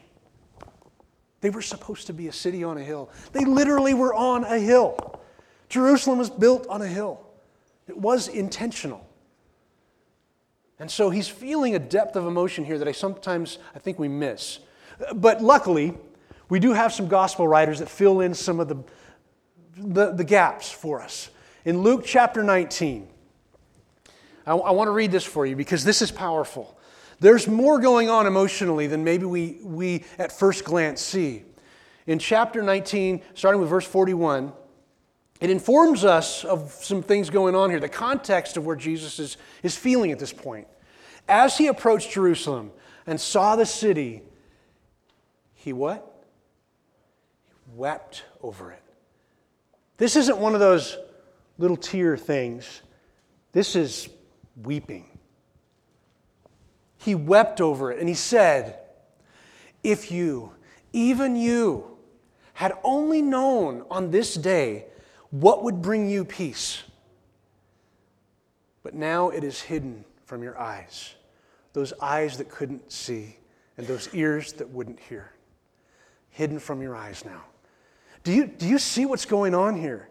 They 1.41 1.49
were 1.49 1.61
supposed 1.61 2.07
to 2.07 2.13
be 2.13 2.27
a 2.27 2.31
city 2.31 2.63
on 2.63 2.77
a 2.77 2.83
hill. 2.83 3.09
They 3.31 3.45
literally 3.45 3.93
were 3.93 4.13
on 4.13 4.43
a 4.45 4.57
hill. 4.57 5.19
Jerusalem 5.69 6.17
was 6.17 6.29
built 6.29 6.65
on 6.67 6.81
a 6.81 6.87
hill, 6.87 7.25
it 7.87 7.97
was 7.97 8.27
intentional. 8.27 9.05
And 10.77 10.91
so 10.91 11.09
he's 11.09 11.29
feeling 11.29 11.73
a 11.75 11.79
depth 11.79 12.17
of 12.17 12.27
emotion 12.27 12.65
here 12.65 12.77
that 12.79 12.87
I 12.87 12.91
sometimes 12.91 13.59
I 13.73 13.79
think 13.79 13.97
we 13.97 14.09
miss. 14.09 14.59
But 15.13 15.41
luckily, 15.41 15.93
we 16.49 16.59
do 16.59 16.73
have 16.73 16.91
some 16.91 17.07
gospel 17.07 17.47
writers 17.47 17.79
that 17.79 17.87
fill 17.87 18.19
in 18.19 18.33
some 18.33 18.59
of 18.59 18.67
the, 18.67 18.83
the, 19.77 20.11
the 20.11 20.23
gaps 20.25 20.69
for 20.69 21.01
us. 21.01 21.29
In 21.65 21.81
Luke 21.81 22.03
chapter 22.05 22.43
19, 22.43 23.07
I, 24.45 24.51
I 24.51 24.71
want 24.71 24.87
to 24.87 24.91
read 24.91 25.11
this 25.11 25.23
for 25.23 25.47
you 25.47 25.55
because 25.55 25.83
this 25.83 26.03
is 26.03 26.11
powerful. 26.11 26.77
There's 27.19 27.47
more 27.47 27.79
going 27.79 28.09
on 28.09 28.27
emotionally 28.27 28.85
than 28.85 29.03
maybe 29.03 29.25
we, 29.25 29.57
we 29.63 30.03
at 30.19 30.31
first 30.31 30.63
glance 30.63 31.01
see. 31.01 31.43
In 32.05 32.19
chapter 32.19 32.61
19, 32.61 33.21
starting 33.33 33.59
with 33.59 33.69
verse 33.69 33.85
41, 33.85 34.53
it 35.41 35.49
informs 35.49 36.05
us 36.05 36.45
of 36.45 36.71
some 36.71 37.01
things 37.01 37.31
going 37.31 37.55
on 37.55 37.71
here, 37.71 37.79
the 37.79 37.89
context 37.89 38.57
of 38.57 38.65
where 38.65 38.75
Jesus 38.75 39.19
is, 39.19 39.37
is 39.63 39.75
feeling 39.75 40.11
at 40.11 40.19
this 40.19 40.31
point. 40.31 40.67
As 41.27 41.57
he 41.57 41.67
approached 41.67 42.11
Jerusalem 42.11 42.71
and 43.07 43.19
saw 43.19 43.55
the 43.55 43.65
city, 43.65 44.21
he 45.55 45.73
what? 45.73 46.25
He 47.47 47.75
wept 47.75 48.23
over 48.43 48.71
it 48.71 48.83
This 49.97 50.15
isn't 50.15 50.37
one 50.37 50.53
of 50.53 50.59
those 50.59 50.95
little 51.57 51.77
tear 51.77 52.17
things. 52.17 52.81
This 53.51 53.75
is 53.75 54.09
weeping. 54.61 55.05
He 56.97 57.15
wept 57.15 57.61
over 57.61 57.91
it 57.91 57.99
and 57.99 58.09
he 58.09 58.15
said, 58.15 58.79
If 59.83 60.11
you, 60.11 60.53
even 60.93 61.35
you, 61.35 61.97
had 62.53 62.73
only 62.83 63.21
known 63.21 63.85
on 63.91 64.11
this 64.11 64.35
day 64.35 64.85
what 65.29 65.63
would 65.63 65.81
bring 65.81 66.09
you 66.09 66.23
peace, 66.23 66.83
but 68.81 68.93
now 68.93 69.29
it 69.29 69.43
is 69.43 69.61
hidden 69.61 70.05
from 70.25 70.41
your 70.41 70.57
eyes, 70.57 71.15
those 71.73 71.93
eyes 72.01 72.37
that 72.37 72.49
couldn't 72.49 72.91
see 72.91 73.37
and 73.77 73.85
those 73.85 74.13
ears 74.13 74.53
that 74.53 74.69
wouldn't 74.69 74.99
hear. 74.99 75.31
Hidden 76.29 76.59
from 76.59 76.81
your 76.81 76.95
eyes 76.95 77.23
now. 77.25 77.43
Do 78.23 78.31
you, 78.31 78.47
do 78.47 78.67
you 78.67 78.79
see 78.79 79.05
what's 79.05 79.25
going 79.25 79.53
on 79.53 79.77
here? 79.77 80.09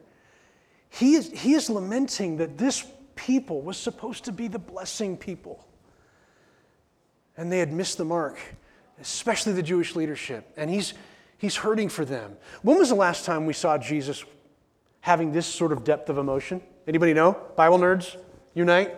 He 0.90 1.14
is, 1.14 1.30
he 1.30 1.54
is 1.54 1.68
lamenting 1.68 2.36
that 2.38 2.56
this 2.56 2.84
people 3.16 3.62
was 3.62 3.76
supposed 3.76 4.24
to 4.24 4.32
be 4.32 4.48
the 4.48 4.58
blessing 4.58 5.16
people. 5.16 5.66
And 7.36 7.50
they 7.50 7.58
had 7.58 7.72
missed 7.72 7.98
the 7.98 8.04
mark, 8.04 8.38
especially 9.00 9.52
the 9.54 9.62
Jewish 9.62 9.96
leadership. 9.96 10.52
And 10.56 10.70
he's, 10.70 10.94
he's 11.38 11.56
hurting 11.56 11.88
for 11.88 12.04
them. 12.04 12.36
When 12.62 12.78
was 12.78 12.90
the 12.90 12.94
last 12.94 13.24
time 13.24 13.46
we 13.46 13.52
saw 13.52 13.76
Jesus 13.76 14.24
having 15.00 15.32
this 15.32 15.46
sort 15.46 15.72
of 15.72 15.84
depth 15.84 16.08
of 16.08 16.18
emotion? 16.18 16.62
Anybody 16.86 17.14
know? 17.14 17.36
Bible 17.56 17.78
nerds, 17.78 18.16
unite. 18.54 18.94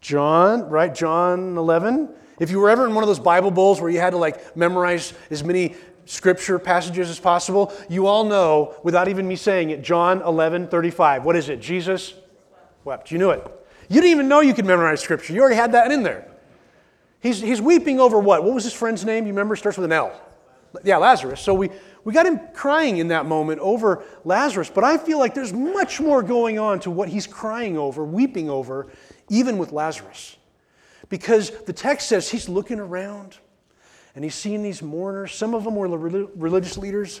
John, 0.00 0.68
right? 0.68 0.94
John 0.94 1.56
11. 1.56 2.10
If 2.40 2.50
you 2.50 2.58
were 2.58 2.68
ever 2.68 2.86
in 2.86 2.94
one 2.94 3.04
of 3.04 3.08
those 3.08 3.20
Bible 3.20 3.52
bowls 3.52 3.80
where 3.80 3.90
you 3.90 4.00
had 4.00 4.10
to 4.10 4.16
like 4.16 4.56
memorize 4.56 5.14
as 5.30 5.44
many 5.44 5.76
scripture 6.04 6.58
passages 6.58 7.08
as 7.08 7.20
possible, 7.20 7.72
you 7.88 8.06
all 8.06 8.24
know, 8.24 8.74
without 8.82 9.08
even 9.08 9.26
me 9.26 9.36
saying 9.36 9.70
it, 9.70 9.82
John 9.82 10.22
11, 10.22 10.68
35. 10.68 11.24
What 11.24 11.36
is 11.36 11.48
it? 11.48 11.60
Jesus 11.60 12.14
wept. 12.84 13.10
You 13.10 13.18
knew 13.18 13.30
it. 13.30 13.42
You 13.88 14.00
didn't 14.00 14.10
even 14.10 14.28
know 14.28 14.40
you 14.40 14.54
could 14.54 14.64
memorize 14.64 15.00
scripture. 15.00 15.32
You 15.32 15.40
already 15.40 15.56
had 15.56 15.72
that 15.72 15.92
in 15.92 16.02
there. 16.02 16.28
He's, 17.20 17.40
he's 17.40 17.60
weeping 17.60 18.00
over 18.00 18.18
what? 18.18 18.42
What 18.42 18.54
was 18.54 18.64
his 18.64 18.72
friend's 18.72 19.04
name? 19.04 19.26
You 19.26 19.32
remember? 19.32 19.54
It 19.54 19.58
starts 19.58 19.78
with 19.78 19.84
an 19.84 19.92
L. 19.92 20.18
Yeah, 20.82 20.96
Lazarus. 20.96 21.40
So 21.40 21.54
we, 21.54 21.70
we 22.04 22.12
got 22.12 22.26
him 22.26 22.40
crying 22.54 22.96
in 22.96 23.08
that 23.08 23.26
moment 23.26 23.60
over 23.60 24.04
Lazarus, 24.24 24.70
but 24.70 24.82
I 24.82 24.98
feel 24.98 25.18
like 25.18 25.34
there's 25.34 25.52
much 25.52 26.00
more 26.00 26.22
going 26.22 26.58
on 26.58 26.80
to 26.80 26.90
what 26.90 27.08
he's 27.08 27.26
crying 27.26 27.78
over, 27.78 28.04
weeping 28.04 28.50
over, 28.50 28.88
even 29.28 29.58
with 29.58 29.70
Lazarus. 29.70 30.36
Because 31.08 31.50
the 31.64 31.72
text 31.72 32.08
says 32.08 32.30
he's 32.30 32.48
looking 32.48 32.80
around 32.80 33.36
and 34.14 34.24
he's 34.24 34.34
seeing 34.34 34.62
these 34.62 34.82
mourners. 34.82 35.32
Some 35.32 35.54
of 35.54 35.64
them 35.64 35.74
were 35.74 35.88
religious 35.88 36.76
leaders. 36.76 37.20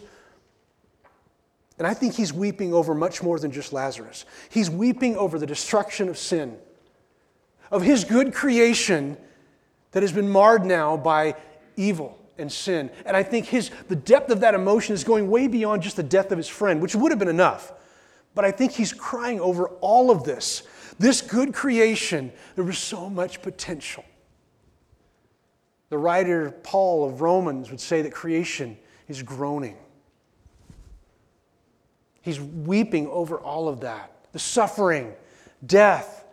And 1.78 1.86
I 1.86 1.94
think 1.94 2.14
he's 2.14 2.32
weeping 2.32 2.74
over 2.74 2.94
much 2.94 3.22
more 3.22 3.38
than 3.38 3.50
just 3.50 3.72
Lazarus. 3.72 4.24
He's 4.50 4.70
weeping 4.70 5.16
over 5.16 5.38
the 5.38 5.46
destruction 5.46 6.08
of 6.08 6.18
sin, 6.18 6.56
of 7.70 7.82
his 7.82 8.04
good 8.04 8.34
creation 8.34 9.16
that 9.92 10.02
has 10.02 10.12
been 10.12 10.28
marred 10.28 10.64
now 10.64 10.96
by 10.96 11.34
evil 11.76 12.18
and 12.38 12.52
sin. 12.52 12.90
And 13.06 13.16
I 13.16 13.22
think 13.22 13.46
his, 13.46 13.70
the 13.88 13.96
depth 13.96 14.30
of 14.30 14.40
that 14.40 14.54
emotion 14.54 14.94
is 14.94 15.04
going 15.04 15.30
way 15.30 15.48
beyond 15.48 15.82
just 15.82 15.96
the 15.96 16.02
death 16.02 16.30
of 16.30 16.38
his 16.38 16.48
friend, 16.48 16.80
which 16.82 16.94
would 16.94 17.10
have 17.10 17.18
been 17.18 17.28
enough. 17.28 17.72
But 18.34 18.44
I 18.44 18.50
think 18.50 18.72
he's 18.72 18.92
crying 18.92 19.40
over 19.40 19.68
all 19.80 20.10
of 20.10 20.24
this. 20.24 20.62
This 20.98 21.20
good 21.20 21.54
creation, 21.54 22.32
there 22.54 22.64
was 22.64 22.78
so 22.78 23.08
much 23.08 23.42
potential. 23.42 24.04
The 25.92 25.98
writer 25.98 26.52
Paul 26.62 27.06
of 27.06 27.20
Romans 27.20 27.70
would 27.70 27.78
say 27.78 28.00
that 28.00 28.14
creation 28.14 28.78
is 29.08 29.22
groaning. 29.22 29.76
He's 32.22 32.40
weeping 32.40 33.08
over 33.08 33.38
all 33.38 33.68
of 33.68 33.80
that 33.80 34.10
the 34.32 34.38
suffering, 34.38 35.12
death. 35.66 36.24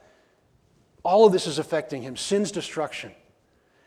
All 1.04 1.26
of 1.26 1.34
this 1.34 1.46
is 1.46 1.60
affecting 1.60 2.04
him, 2.04 2.16
sin's 2.16 2.54
destruction. 2.54 3.12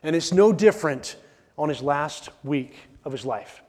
And 0.03 0.15
it's 0.15 0.31
no 0.31 0.53
different 0.53 1.17
on 1.57 1.71
his 1.71 1.81
last 1.81 2.29
week 2.45 2.77
of 3.07 3.13
his 3.13 3.25
life. 3.25 3.63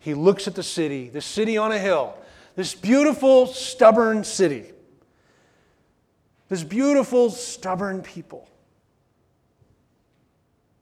He 0.00 0.12
looks 0.12 0.46
at 0.46 0.54
the 0.54 0.62
city, 0.62 1.08
the 1.08 1.22
city 1.22 1.56
on 1.56 1.72
a 1.72 1.78
hill, 1.78 2.14
this 2.56 2.74
beautiful, 2.74 3.46
stubborn 3.46 4.22
city, 4.22 4.66
this 6.50 6.62
beautiful, 6.62 7.30
stubborn 7.30 8.02
people. 8.02 8.46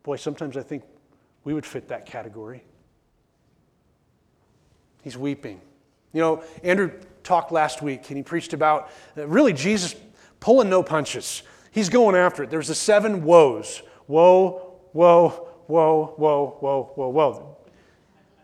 Boy, 0.04 0.16
sometimes 0.16 0.56
I 0.56 0.62
think 0.62 0.84
we 1.42 1.52
would 1.52 1.66
fit 1.66 1.88
that 1.88 2.06
category. 2.06 2.62
He's 5.02 5.18
weeping. 5.18 5.60
You 6.12 6.20
know, 6.20 6.44
Andrew 6.62 6.92
talked 7.24 7.50
last 7.50 7.82
week 7.82 8.08
and 8.08 8.16
he 8.16 8.22
preached 8.22 8.52
about 8.52 8.90
uh, 9.16 9.26
really 9.26 9.52
Jesus 9.52 9.96
pulling 10.40 10.70
no 10.70 10.82
punches. 10.82 11.42
He's 11.72 11.88
going 11.88 12.14
after 12.14 12.44
it. 12.44 12.50
There's 12.50 12.68
the 12.68 12.74
seven 12.74 13.24
woes 13.24 13.82
woe, 14.06 14.74
woe, 14.92 15.48
woe, 15.66 16.14
woe, 16.18 16.58
woe, 16.60 16.92
woe, 16.96 17.08
woe. 17.08 17.56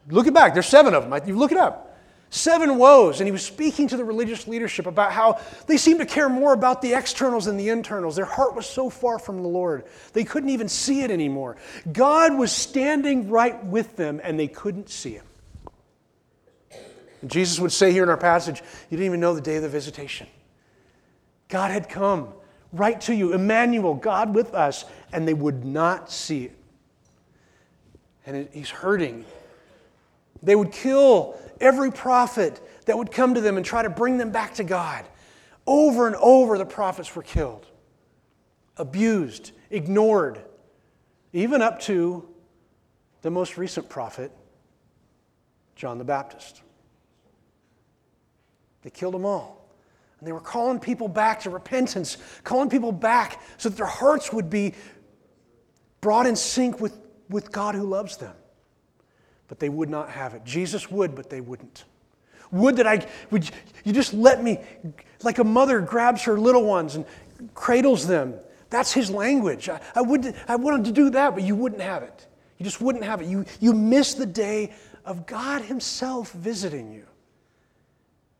Look 0.09 0.27
it 0.27 0.35
back. 0.35 0.55
There's 0.55 0.67
seven 0.67 0.95
of 0.95 1.09
them. 1.09 1.29
You 1.29 1.39
look 1.39 1.53
it 1.53 1.59
up. 1.59 1.90
Seven 2.31 2.79
woes. 2.79 3.21
And 3.21 3.27
he 3.27 3.33
was 3.33 3.45
speaking 3.45 3.89
to 3.89 3.97
the 3.97 4.05
religious 4.05 4.47
leadership 4.47 4.87
about 4.87 5.13
how 5.13 5.41
they 5.67 5.77
seemed 5.77 5.99
to 5.99 6.07
care 6.07 6.29
more 6.29 6.53
about 6.53 6.81
the 6.81 6.95
externals 6.95 7.45
than 7.45 7.57
the 7.57 7.69
internals. 7.69 8.17
Their 8.17 8.25
heart 8.25 8.55
was 8.55 8.67
so 8.67 8.89
far 8.89 9.19
from 9.19 9.43
the 9.43 9.49
Lord, 9.49 9.85
they 10.13 10.25
couldn't 10.25 10.51
even 10.51 10.69
see 10.69 11.03
it 11.03 11.11
anymore. 11.11 11.57
God 11.93 12.39
was 12.39 12.53
standing 12.53 13.29
right 13.29 13.63
with 13.65 13.97
them, 13.97 14.21
and 14.23 14.39
they 14.39 14.49
couldn't 14.49 14.89
see 14.89 15.15
him. 15.15 15.27
And 17.21 17.31
Jesus 17.31 17.59
would 17.59 17.73
say 17.73 17.93
here 17.93 18.05
in 18.05 18.09
our 18.09 18.17
passage, 18.17 18.63
You 18.89 18.97
didn't 18.97 19.07
even 19.07 19.21
know 19.21 19.35
the 19.35 19.41
day 19.41 19.57
of 19.57 19.63
the 19.63 19.69
visitation. 19.69 20.27
God 21.49 21.73
had 21.73 21.89
come 21.89 22.33
right 22.73 23.01
to 23.03 23.15
you, 23.15 23.35
Emmanuel, 23.35 23.95
God 23.95 24.35
with 24.35 24.55
us, 24.55 24.85
and 25.13 25.27
they 25.27 25.35
would 25.35 25.65
not 25.65 26.11
see 26.13 26.45
it. 26.45 26.57
And 28.25 28.49
he's 28.53 28.71
hurting. 28.71 29.25
They 30.43 30.57
would 30.57 30.73
kill 30.73 31.39
every 31.61 31.91
prophet 31.91 32.61
that 32.87 32.97
would 32.97 33.13
come 33.13 33.35
to 33.35 33.41
them 33.41 33.57
and 33.57 33.65
try 33.65 33.83
to 33.83 33.91
bring 33.91 34.19
them 34.19 34.31
back 34.31 34.55
to 34.55 34.65
God. 34.65 35.05
Over 35.67 36.07
and 36.07 36.17
over, 36.17 36.57
the 36.59 36.67
prophets 36.67 37.15
were 37.15 37.23
killed, 37.23 37.67
abused, 38.77 39.53
ignored, 39.71 40.41
even 41.33 41.63
up 41.63 41.81
to 41.83 42.29
the 43.23 43.31
most 43.31 43.59
recent 43.59 43.89
prophet, 43.89 44.33
John 45.77 45.99
the 45.99 46.05
Baptist. 46.05 46.63
They 48.83 48.91
killed 48.91 49.15
them 49.15 49.27
all. 49.27 49.59
And 50.19 50.27
they 50.27 50.33
were 50.33 50.41
calling 50.41 50.81
people 50.81 51.09
back 51.09 51.41
to 51.41 51.51
repentance, 51.51 52.17
calling 52.45 52.69
people 52.69 52.93
back 52.93 53.41
so 53.59 53.69
that 53.69 53.77
their 53.77 53.87
hearts 53.87 54.33
would 54.33 54.51
be 54.51 54.75
brought 56.01 56.27
in 56.27 56.37
sync 56.37 56.81
with, 56.81 56.99
with 57.29 57.53
God 57.53 57.75
who 57.75 57.85
loves 57.85 58.17
them 58.17 58.35
but 59.51 59.59
they 59.59 59.69
would 59.69 59.91
not 59.91 60.09
have 60.09 60.35
it. 60.35 60.45
Jesus 60.45 60.93
would, 60.93 61.17
but 61.17 61.29
they 61.29 61.41
wouldn't. 61.41 61.85
Would 62.53 62.77
that 62.77 62.87
I 62.87 63.05
would 63.33 63.51
you 63.85 63.93
just 63.93 64.15
let 64.15 64.45
me 64.45 64.61
like 65.25 65.39
a 65.41 65.45
mother 65.45 65.81
grabs 65.81 66.23
her 66.23 66.39
little 66.39 66.65
ones 66.65 66.95
and 66.95 67.05
cradles 67.53 68.07
them. 68.07 68.35
That's 68.71 68.93
his 68.93 69.11
language. 69.11 69.69
I, 69.69 69.81
I 69.97 70.03
would 70.03 70.37
I 70.47 70.55
wanted 70.55 70.85
to 70.85 70.93
do 70.93 71.11
that, 71.11 71.35
but 71.35 71.43
you 71.43 71.57
wouldn't 71.57 71.83
have 71.83 72.05
it. 72.05 72.29
You 72.59 72.65
just 72.65 72.81
wouldn't 72.81 73.03
have 73.03 73.23
it. 73.23 73.27
You 73.27 73.45
you 73.59 73.73
miss 73.73 74.15
the 74.15 74.25
day 74.25 74.73
of 75.05 75.27
God 75.27 75.63
Himself 75.63 76.31
visiting 76.31 76.93
you. 76.93 77.07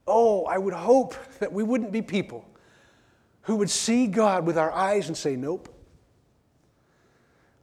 Oh, 0.07 0.45
I 0.45 0.59
would 0.59 0.75
hope 0.75 1.17
that 1.41 1.53
we 1.53 1.65
wouldn't 1.65 1.91
be 1.91 2.03
people 2.03 2.45
who 3.43 3.57
would 3.57 3.71
see 3.71 4.07
God 4.07 4.47
with 4.47 4.57
our 4.57 4.71
eyes 4.71 5.09
and 5.09 5.17
say, 5.17 5.35
Nope. 5.35 5.75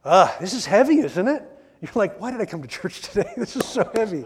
Ah, 0.04 0.36
this 0.38 0.52
is 0.52 0.66
heavy, 0.66 0.98
isn't 0.98 1.28
it? 1.28 1.57
You're 1.80 1.92
like, 1.94 2.20
why 2.20 2.30
did 2.30 2.40
I 2.40 2.46
come 2.46 2.62
to 2.62 2.68
church 2.68 3.00
today? 3.02 3.32
This 3.36 3.56
is 3.56 3.64
so 3.64 3.88
heavy. 3.94 4.22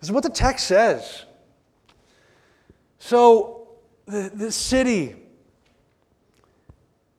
This 0.00 0.08
is 0.08 0.12
what 0.12 0.22
the 0.22 0.30
text 0.30 0.66
says. 0.66 1.24
So, 2.98 3.68
the, 4.06 4.30
the 4.32 4.52
city, 4.52 5.16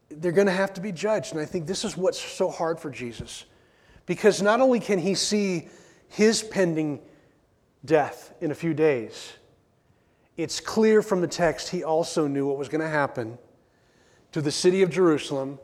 they're 0.10 0.32
going 0.32 0.48
to 0.48 0.54
have 0.54 0.74
to 0.76 0.82
be 0.82 0.92
judged. 0.92 1.34
And 1.34 1.42
I 1.42 1.46
think 1.46 1.68
this 1.68 1.84
is 1.86 1.96
what's 1.96 2.20
so 2.20 2.50
hard 2.50 2.80
for 2.80 2.90
Jesus. 2.90 3.46
Because 4.06 4.42
not 4.42 4.62
only 4.62 4.80
can 4.80 5.00
he 5.00 5.16
see 5.16 5.68
his 6.08 6.42
pending 6.42 7.02
death 7.86 8.34
in 8.42 8.52
a 8.52 8.56
few 8.56 8.74
days, 8.74 9.34
it's 10.38 10.60
clear 10.60 11.02
from 11.02 11.22
the 11.22 11.28
text 11.28 11.70
he 11.70 11.84
also 11.84 12.28
knew 12.28 12.48
what 12.48 12.58
was 12.58 12.70
going 12.70 12.82
to 12.82 12.88
happen 12.88 13.38
to 14.32 14.42
the 14.42 14.52
city 14.52 14.82
of 14.82 14.90
Jerusalem 14.90 15.60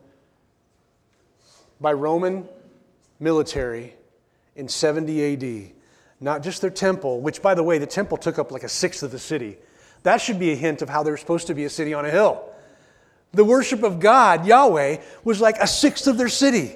by 1.79 1.93
Roman 1.93 2.47
military 3.19 3.95
in 4.55 4.67
70 4.67 5.33
AD. 5.33 5.73
Not 6.19 6.43
just 6.43 6.61
their 6.61 6.69
temple, 6.69 7.21
which, 7.21 7.41
by 7.41 7.53
the 7.53 7.63
way, 7.63 7.77
the 7.77 7.87
temple 7.87 8.17
took 8.17 8.39
up 8.39 8.51
like 8.51 8.63
a 8.63 8.69
sixth 8.69 9.03
of 9.03 9.11
the 9.11 9.19
city. 9.19 9.57
That 10.03 10.21
should 10.21 10.39
be 10.39 10.51
a 10.51 10.55
hint 10.55 10.81
of 10.81 10.89
how 10.89 11.03
they're 11.03 11.17
supposed 11.17 11.47
to 11.47 11.55
be 11.55 11.65
a 11.65 11.69
city 11.69 11.93
on 11.93 12.05
a 12.05 12.09
hill. 12.09 12.49
The 13.31 13.43
worship 13.43 13.83
of 13.83 13.99
God, 13.99 14.45
Yahweh, 14.45 14.97
was 15.23 15.41
like 15.41 15.57
a 15.57 15.67
sixth 15.67 16.07
of 16.07 16.17
their 16.17 16.29
city. 16.29 16.75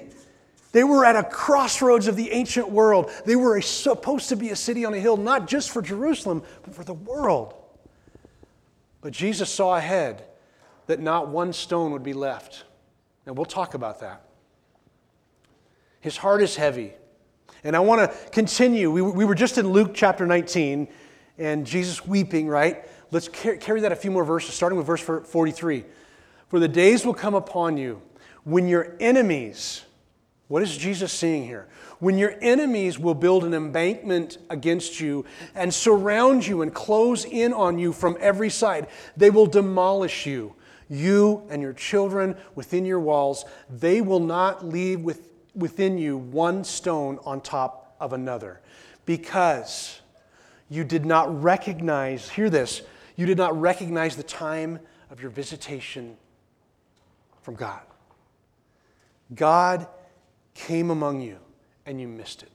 They 0.72 0.84
were 0.84 1.04
at 1.04 1.16
a 1.16 1.22
crossroads 1.22 2.08
of 2.08 2.16
the 2.16 2.30
ancient 2.30 2.68
world. 2.70 3.10
They 3.24 3.36
were 3.36 3.56
a, 3.56 3.62
supposed 3.62 4.28
to 4.30 4.36
be 4.36 4.50
a 4.50 4.56
city 4.56 4.84
on 4.84 4.92
a 4.92 4.98
hill, 4.98 5.16
not 5.16 5.48
just 5.48 5.70
for 5.70 5.80
Jerusalem, 5.80 6.42
but 6.62 6.74
for 6.74 6.84
the 6.84 6.94
world. 6.94 7.54
But 9.00 9.12
Jesus 9.12 9.50
saw 9.50 9.76
ahead 9.76 10.24
that 10.86 11.00
not 11.00 11.28
one 11.28 11.52
stone 11.52 11.92
would 11.92 12.02
be 12.02 12.12
left. 12.12 12.64
And 13.24 13.36
we'll 13.36 13.46
talk 13.46 13.74
about 13.74 14.00
that. 14.00 14.22
His 16.00 16.16
heart 16.16 16.42
is 16.42 16.56
heavy. 16.56 16.92
And 17.64 17.74
I 17.74 17.80
want 17.80 18.10
to 18.10 18.30
continue. 18.30 18.90
We, 18.90 19.02
we 19.02 19.24
were 19.24 19.34
just 19.34 19.58
in 19.58 19.68
Luke 19.68 19.92
chapter 19.94 20.26
19, 20.26 20.88
and 21.38 21.66
Jesus 21.66 22.06
weeping, 22.06 22.48
right? 22.48 22.84
Let's 23.10 23.28
carry 23.28 23.80
that 23.80 23.92
a 23.92 23.96
few 23.96 24.10
more 24.10 24.24
verses, 24.24 24.54
starting 24.54 24.76
with 24.76 24.86
verse 24.86 25.00
43. 25.00 25.84
For 26.48 26.58
the 26.58 26.68
days 26.68 27.06
will 27.06 27.14
come 27.14 27.34
upon 27.34 27.76
you 27.76 28.02
when 28.44 28.68
your 28.68 28.96
enemies, 29.00 29.84
what 30.48 30.62
is 30.62 30.76
Jesus 30.76 31.12
seeing 31.12 31.44
here? 31.44 31.68
When 32.00 32.16
your 32.16 32.34
enemies 32.40 32.98
will 32.98 33.14
build 33.14 33.44
an 33.44 33.54
embankment 33.54 34.38
against 34.50 35.00
you 35.00 35.24
and 35.54 35.72
surround 35.72 36.46
you 36.46 36.62
and 36.62 36.72
close 36.72 37.24
in 37.24 37.52
on 37.52 37.78
you 37.78 37.92
from 37.92 38.16
every 38.20 38.50
side, 38.50 38.88
they 39.16 39.30
will 39.30 39.46
demolish 39.46 40.26
you, 40.26 40.54
you 40.88 41.46
and 41.50 41.60
your 41.60 41.72
children 41.72 42.36
within 42.54 42.84
your 42.84 43.00
walls. 43.00 43.44
They 43.68 44.00
will 44.00 44.20
not 44.20 44.64
leave 44.64 45.00
with, 45.00 45.28
within 45.58 45.98
you 45.98 46.16
one 46.16 46.64
stone 46.64 47.18
on 47.24 47.40
top 47.40 47.96
of 48.00 48.12
another 48.12 48.60
because 49.04 50.00
you 50.70 50.84
did 50.84 51.04
not 51.04 51.42
recognize, 51.42 52.28
hear 52.28 52.48
this, 52.48 52.82
you 53.16 53.26
did 53.26 53.38
not 53.38 53.58
recognize 53.60 54.16
the 54.16 54.22
time 54.22 54.78
of 55.10 55.20
your 55.20 55.30
visitation 55.30 56.16
from 57.42 57.54
God. 57.54 57.80
God 59.34 59.86
came 60.54 60.90
among 60.90 61.20
you 61.20 61.38
and 61.86 62.00
you 62.00 62.06
missed 62.06 62.42
it. 62.42 62.50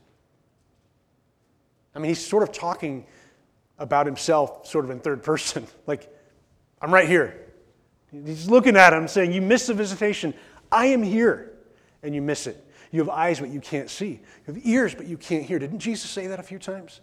I 1.94 1.98
mean, 1.98 2.08
he's 2.08 2.24
sort 2.24 2.42
of 2.42 2.52
talking 2.52 3.06
about 3.78 4.06
himself, 4.06 4.66
sort 4.66 4.84
of 4.84 4.90
in 4.90 5.00
third 5.00 5.22
person. 5.22 5.66
like, 5.86 6.08
I'm 6.80 6.92
right 6.92 7.08
here. 7.08 7.40
He's 8.24 8.48
looking 8.48 8.76
at 8.76 8.92
him 8.92 9.08
saying, 9.08 9.32
You 9.32 9.42
missed 9.42 9.66
the 9.66 9.74
visitation. 9.74 10.34
I 10.70 10.86
am 10.86 11.02
here. 11.02 11.52
And 12.02 12.14
you 12.14 12.22
miss 12.22 12.46
it. 12.46 12.62
You 12.94 13.00
have 13.00 13.08
eyes, 13.08 13.40
but 13.40 13.48
you 13.48 13.58
can't 13.58 13.90
see. 13.90 14.20
You 14.46 14.54
have 14.54 14.64
ears, 14.64 14.94
but 14.94 15.06
you 15.06 15.16
can't 15.16 15.44
hear. 15.44 15.58
Didn't 15.58 15.80
Jesus 15.80 16.08
say 16.08 16.28
that 16.28 16.38
a 16.38 16.44
few 16.44 16.60
times? 16.60 17.00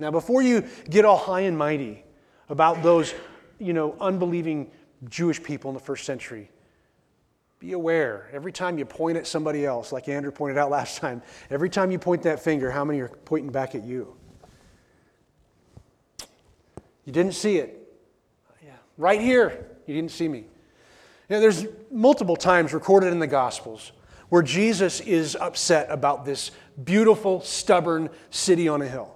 Now, 0.00 0.10
before 0.10 0.42
you 0.42 0.64
get 0.90 1.04
all 1.04 1.16
high 1.16 1.42
and 1.42 1.56
mighty 1.56 2.02
about 2.48 2.82
those, 2.82 3.14
you 3.60 3.72
know, 3.74 3.94
unbelieving 4.00 4.72
Jewish 5.08 5.40
people 5.40 5.70
in 5.70 5.74
the 5.74 5.80
first 5.80 6.04
century, 6.04 6.50
be 7.60 7.74
aware. 7.74 8.28
Every 8.32 8.50
time 8.50 8.76
you 8.76 8.84
point 8.84 9.16
at 9.16 9.28
somebody 9.28 9.64
else, 9.64 9.92
like 9.92 10.08
Andrew 10.08 10.32
pointed 10.32 10.58
out 10.58 10.70
last 10.72 10.98
time, 10.98 11.22
every 11.48 11.70
time 11.70 11.92
you 11.92 12.00
point 12.00 12.24
that 12.24 12.40
finger, 12.40 12.72
how 12.72 12.84
many 12.84 12.98
are 12.98 13.08
pointing 13.24 13.52
back 13.52 13.76
at 13.76 13.84
you? 13.84 14.16
You 17.04 17.12
didn't 17.12 17.34
see 17.34 17.58
it. 17.58 17.88
Yeah. 18.64 18.72
Right 18.98 19.20
here, 19.20 19.64
you 19.86 19.94
didn't 19.94 20.10
see 20.10 20.26
me. 20.26 20.46
You 21.28 21.36
know, 21.36 21.40
there's 21.40 21.66
multiple 21.90 22.36
times 22.36 22.72
recorded 22.72 23.12
in 23.12 23.18
the 23.18 23.26
Gospels 23.26 23.92
where 24.28 24.42
Jesus 24.42 25.00
is 25.00 25.36
upset 25.36 25.88
about 25.90 26.24
this 26.24 26.50
beautiful, 26.82 27.40
stubborn 27.40 28.10
city 28.30 28.68
on 28.68 28.82
a 28.82 28.88
hill. 28.88 29.12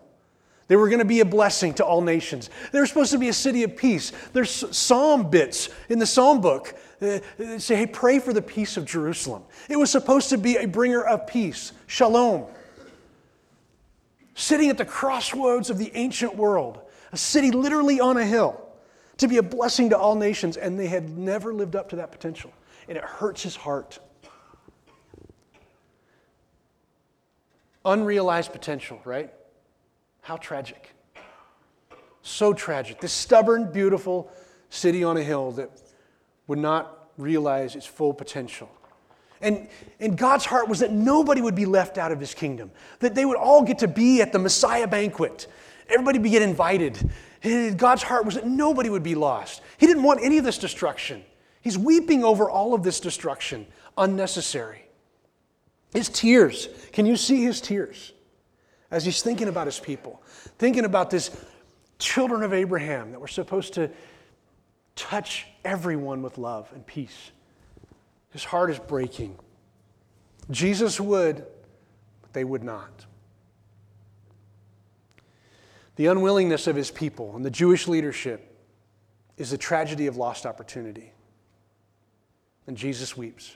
They 0.69 0.77
were 0.77 0.89
going 0.89 1.01
to 1.01 1.05
be 1.05 1.19
a 1.19 1.25
blessing 1.25 1.75
to 1.75 1.85
all 1.85 2.01
nations. 2.01 2.49
They 2.71 2.79
were 2.79 2.87
supposed 2.87 3.11
to 3.11 3.19
be 3.19 3.29
a 3.29 3.33
city 3.33 3.65
of 3.65 3.77
peace. 3.77 4.13
There's 4.33 4.77
psalm 4.77 5.29
bits 5.29 5.69
in 5.89 5.99
the 5.99 6.07
psalm 6.07 6.41
book 6.41 6.77
that 7.01 7.25
say, 7.59 7.75
hey, 7.75 7.87
pray 7.87 8.21
for 8.21 8.33
the 8.33 8.43
peace 8.43 8.77
of 8.77 8.85
Jerusalem. 8.85 9.43
It 9.69 9.77
was 9.77 9.91
supposed 9.91 10.31
to 10.31 10.39
be 10.39 10.57
a 10.57 10.67
bringer 10.67 11.03
of 11.03 11.27
peace, 11.27 11.73
shalom. 11.89 12.47
Sitting 14.35 14.71
at 14.71 14.79
the 14.79 14.85
crossroads 14.85 15.71
of 15.71 15.79
the 15.79 15.91
ancient 15.95 16.37
world, 16.37 16.81
a 17.11 17.17
city 17.17 17.51
literally 17.51 17.99
on 17.99 18.17
a 18.17 18.25
hill, 18.25 18.70
to 19.21 19.29
be 19.29 19.37
a 19.37 19.43
blessing 19.43 19.91
to 19.91 19.99
all 19.99 20.15
nations, 20.15 20.57
and 20.57 20.79
they 20.79 20.87
had 20.89 21.17
never 21.17 21.55
lived 21.55 21.77
up 21.77 21.91
to 21.91 21.97
that 21.97 22.13
potential. 22.13 22.53
And 22.89 22.99
it 22.99 23.05
hurts 23.05 23.43
his 23.43 23.57
heart. 23.57 23.99
Unrealized 27.85 28.53
potential, 28.53 29.01
right? 29.05 29.33
How 30.23 30.37
tragic. 30.37 30.93
So 32.23 32.53
tragic. 32.53 33.01
This 33.01 33.13
stubborn, 33.13 33.73
beautiful 33.73 34.31
city 34.69 35.05
on 35.05 35.17
a 35.17 35.23
hill 35.23 35.53
that 35.53 35.71
would 36.47 36.59
not 36.59 37.11
realize 37.17 37.77
its 37.77 37.87
full 37.87 38.13
potential. 38.13 38.69
And, 39.41 39.69
and 39.99 40.19
God's 40.19 40.45
heart 40.45 40.69
was 40.69 40.81
that 40.81 40.93
nobody 40.93 41.41
would 41.41 41.55
be 41.55 41.65
left 41.65 41.97
out 41.97 42.13
of 42.13 42.21
his 42.21 42.35
kingdom, 42.35 42.71
that 42.99 43.15
they 43.15 43.25
would 43.25 43.39
all 43.39 43.63
get 43.63 43.79
to 43.79 43.89
be 43.89 44.21
at 44.21 44.33
the 44.33 44.39
Messiah 44.39 44.87
banquet. 44.87 45.47
Everybody 45.89 46.19
would 46.19 46.31
get 46.31 46.43
invited. 46.43 47.11
God's 47.43 48.03
heart 48.03 48.25
was 48.25 48.35
that 48.35 48.47
nobody 48.47 48.91
would 48.91 49.03
be 49.03 49.15
lost. 49.15 49.63
He 49.79 49.87
didn't 49.87 50.03
want 50.03 50.21
any 50.23 50.39
of 50.39 50.45
this 50.45 50.59
destruction. 50.59 51.25
He's 51.63 51.79
weeping 51.79 52.25
over 52.25 52.51
all 52.51 52.75
of 52.75 52.83
this 52.83 53.01
destruction, 53.01 53.67
unnecessary. 53.97 54.87
His 55.93 56.09
tears, 56.09 56.69
can 56.93 57.07
you 57.07 57.17
see 57.17 57.43
his 57.43 57.61
tears? 57.61 58.13
as 58.91 59.05
he's 59.05 59.23
thinking 59.23 59.49
about 59.49 59.67
his 59.67 59.79
people, 59.79 60.21
thinking 60.59 60.85
about 60.85 61.11
this 61.11 61.31
children 61.99 62.43
of 62.43 62.53
Abraham 62.53 63.13
that 63.13 63.21
were 63.21 63.29
supposed 63.29 63.75
to 63.75 63.91
touch 64.97 65.47
everyone 65.65 66.23
with 66.23 66.39
love 66.39 66.71
and 66.75 66.85
peace. 66.87 67.31
His 68.31 68.45
heart 68.45 68.71
is 68.71 68.79
breaking. 68.79 69.39
Jesus 70.51 71.01
would, 71.01 71.47
but 72.23 72.33
they 72.33 72.45
would 72.45 72.65
not. 72.65 73.07
The 76.01 76.07
unwillingness 76.07 76.67
of 76.67 76.77
his 76.77 76.91
people 76.91 77.37
and 77.37 77.45
the 77.45 77.51
Jewish 77.51 77.87
leadership 77.87 78.57
is 79.37 79.53
a 79.53 79.59
tragedy 79.59 80.07
of 80.07 80.17
lost 80.17 80.47
opportunity. 80.47 81.13
And 82.67 82.75
Jesus 82.75 83.19
weeps. 83.19 83.55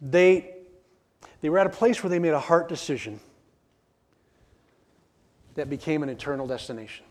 They 0.00 0.54
they 1.40 1.48
were 1.48 1.58
at 1.58 1.66
a 1.66 1.70
place 1.70 2.00
where 2.00 2.10
they 2.10 2.20
made 2.20 2.32
a 2.32 2.38
heart 2.38 2.68
decision 2.68 3.18
that 5.56 5.68
became 5.68 6.04
an 6.04 6.10
eternal 6.10 6.46
destination. 6.46 7.04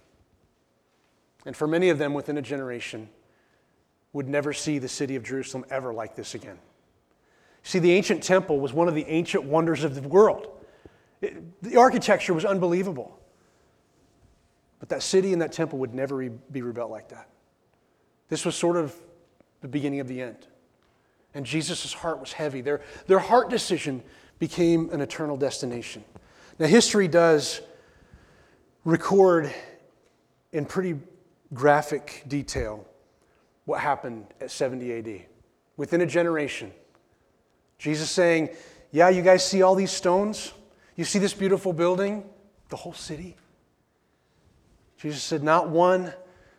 And 1.46 1.58
for 1.58 1.68
many 1.68 1.90
of 1.90 1.98
them 1.98 2.14
within 2.14 2.38
a 2.38 2.42
generation, 2.42 3.10
would 4.14 4.30
never 4.30 4.54
see 4.54 4.80
the 4.80 4.88
city 4.88 5.18
of 5.18 5.24
Jerusalem 5.24 5.66
ever 5.70 5.94
like 5.94 6.16
this 6.16 6.36
again. 6.36 6.58
See, 7.64 7.80
the 7.80 7.92
ancient 7.92 8.24
temple 8.24 8.62
was 8.62 8.72
one 8.72 8.88
of 8.88 8.96
the 8.96 9.06
ancient 9.08 9.44
wonders 9.44 9.84
of 9.84 9.94
the 9.94 10.08
world. 10.08 10.48
It, 11.20 11.62
the 11.62 11.76
architecture 11.76 12.34
was 12.34 12.46
unbelievable. 12.46 13.20
But 14.80 14.90
that 14.90 15.04
city 15.04 15.34
and 15.34 15.42
that 15.42 15.52
temple 15.52 15.80
would 15.80 15.94
never 15.94 16.30
be 16.30 16.62
rebuilt 16.62 16.92
like 16.92 17.10
that. 17.10 17.30
This 18.30 18.46
was 18.46 18.56
sort 18.56 18.78
of 18.78 18.96
the 19.62 19.68
beginning 19.68 20.00
of 20.00 20.08
the 20.08 20.22
end. 20.22 20.48
And 21.34 21.46
Jesus' 21.46 21.94
heart 21.94 22.20
was 22.20 22.34
heavy. 22.34 22.62
Their, 22.62 22.82
their 23.08 23.20
heart 23.20 23.50
decision 23.50 24.04
became 24.40 24.90
an 24.92 25.02
eternal 25.02 25.38
destination. 25.38 26.04
Now, 26.60 26.68
history 26.68 27.08
does 27.08 27.62
record 28.86 29.54
in 30.54 30.66
pretty 30.66 30.98
graphic 31.54 32.24
detail 32.28 32.86
what 33.66 33.82
happened 33.82 34.28
at 34.40 34.52
70 34.52 34.94
AD. 34.94 35.22
Within 35.78 36.02
a 36.02 36.06
generation, 36.06 36.72
Jesus 37.78 38.10
saying, 38.10 38.50
Yeah, 38.92 39.10
you 39.10 39.22
guys 39.22 39.46
see 39.46 39.62
all 39.62 39.76
these 39.76 39.92
stones? 39.92 40.54
You 40.96 41.04
see 41.04 41.20
this 41.20 41.34
beautiful 41.34 41.74
building? 41.74 42.24
The 42.70 42.78
whole 42.78 42.94
city? 42.94 43.36
Jesus 45.06 45.22
said, 45.22 45.44
Not 45.44 45.70
one 45.70 46.12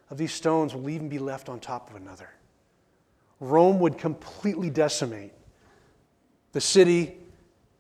of 0.09 0.19
these 0.19 0.33
stones 0.33 0.73
will 0.73 0.89
even 0.89 1.09
be 1.09 1.19
left 1.19 1.49
on 1.49 1.59
top 1.59 1.91
of 1.91 1.97
another. 1.97 2.31
Rome 3.41 3.81
would 3.81 3.99
completely 3.99 4.71
decimate 4.71 5.33
the 6.53 6.61
city 6.61 7.17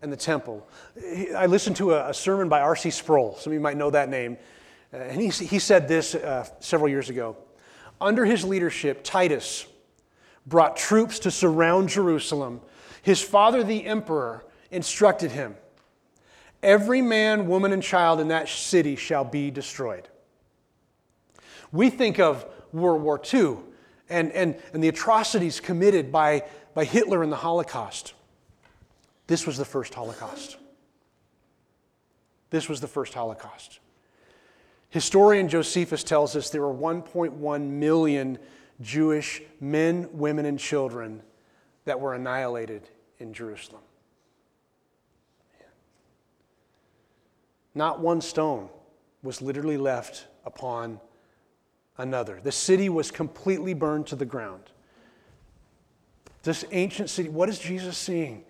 and 0.02 0.12
the 0.12 0.16
temple. 0.16 0.66
I 1.37 1.46
listened 1.46 1.76
to 1.76 1.92
a, 1.92 2.12
sermon 2.12 2.48
by 2.48 2.62
R.C. 2.62 2.90
Sproul. 2.90 3.37
Some 3.37 3.52
of 3.52 3.55
you 3.55 3.61
might 3.61 3.76
know 3.76 3.90
that 3.90 4.09
name. 4.09 4.38
Uh, 4.92 4.96
and 4.96 5.20
he, 5.20 5.31
said 5.31 5.87
this 5.87 6.16
uh, 6.16 6.48
several 6.59 6.88
years 6.88 7.11
ago. 7.11 7.37
Under 8.00 8.24
his 8.24 8.42
leadership, 8.42 9.05
Titus 9.05 9.66
brought 10.48 10.76
troops 10.76 11.20
to 11.20 11.31
surround 11.31 11.90
Jerusalem. 11.90 12.61
His 13.02 13.22
father, 13.22 13.62
the 13.62 13.87
emperor, 13.87 14.44
instructed 14.72 15.31
him 15.31 15.55
Every 16.61 17.02
man, 17.02 17.46
woman, 17.46 17.72
and 17.72 17.85
child 17.85 18.18
in 18.18 18.26
that 18.29 18.48
city 18.48 18.96
shall 18.96 19.24
be 19.24 19.52
destroyed. 19.52 20.09
We 21.76 21.90
think 21.90 22.18
of 22.18 22.46
World 22.72 23.02
War 23.02 23.20
II 23.32 23.58
and, 24.08 24.32
and, 24.32 24.56
and 24.72 24.82
the 24.82 24.88
atrocities 24.88 25.60
committed 25.60 26.10
by, 26.10 26.44
by 26.74 26.84
Hitler 26.84 27.22
in 27.22 27.30
the 27.30 27.36
Holocaust. 27.36 28.14
This 29.26 29.46
was 29.46 29.58
the 29.58 29.64
first 29.64 29.92
Holocaust. 29.94 30.56
This 32.50 32.68
was 32.68 32.80
the 32.80 32.88
first 32.88 33.12
Holocaust. 33.12 33.80
Historian 34.88 35.48
Josephus 35.48 36.02
tells 36.02 36.36
us 36.36 36.48
there 36.48 36.62
were 36.62 36.72
1.1 36.72 37.68
million 37.68 38.38
Jewish 38.80 39.42
men, 39.60 40.08
women, 40.12 40.46
and 40.46 40.58
children 40.58 41.22
that 41.84 42.00
were 42.00 42.14
annihilated 42.14 42.88
in 43.18 43.34
Jerusalem. 43.34 43.82
Not 47.74 48.00
one 48.00 48.22
stone 48.22 48.70
was 49.22 49.42
literally 49.42 49.76
left 49.76 50.26
upon 50.46 51.00
another. 51.98 52.40
The 52.42 52.52
city 52.52 52.88
was 52.88 53.11
completely 53.11 53.74
burned 53.74 54.06
to 54.09 54.16
the 54.16 54.24
ground. 54.24 54.62
This 56.42 56.64
ancient 56.70 57.11
city, 57.11 57.28
what 57.28 57.48
is 57.48 57.59
Jesus 57.59 57.98
seeing 57.98 58.44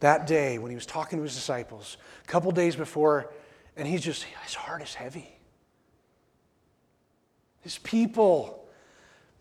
that 0.00 0.26
day 0.26 0.58
when 0.58 0.70
he 0.70 0.74
was 0.74 0.86
talking 0.86 1.18
to 1.18 1.22
his 1.22 1.34
disciples, 1.34 1.96
a 2.24 2.26
couple 2.26 2.50
days 2.50 2.76
before, 2.76 3.32
and 3.76 3.86
he's 3.86 4.00
just, 4.00 4.24
his 4.24 4.54
heart 4.54 4.82
is 4.82 4.94
heavy. 4.94 5.36
His 7.60 7.78
people, 7.78 8.64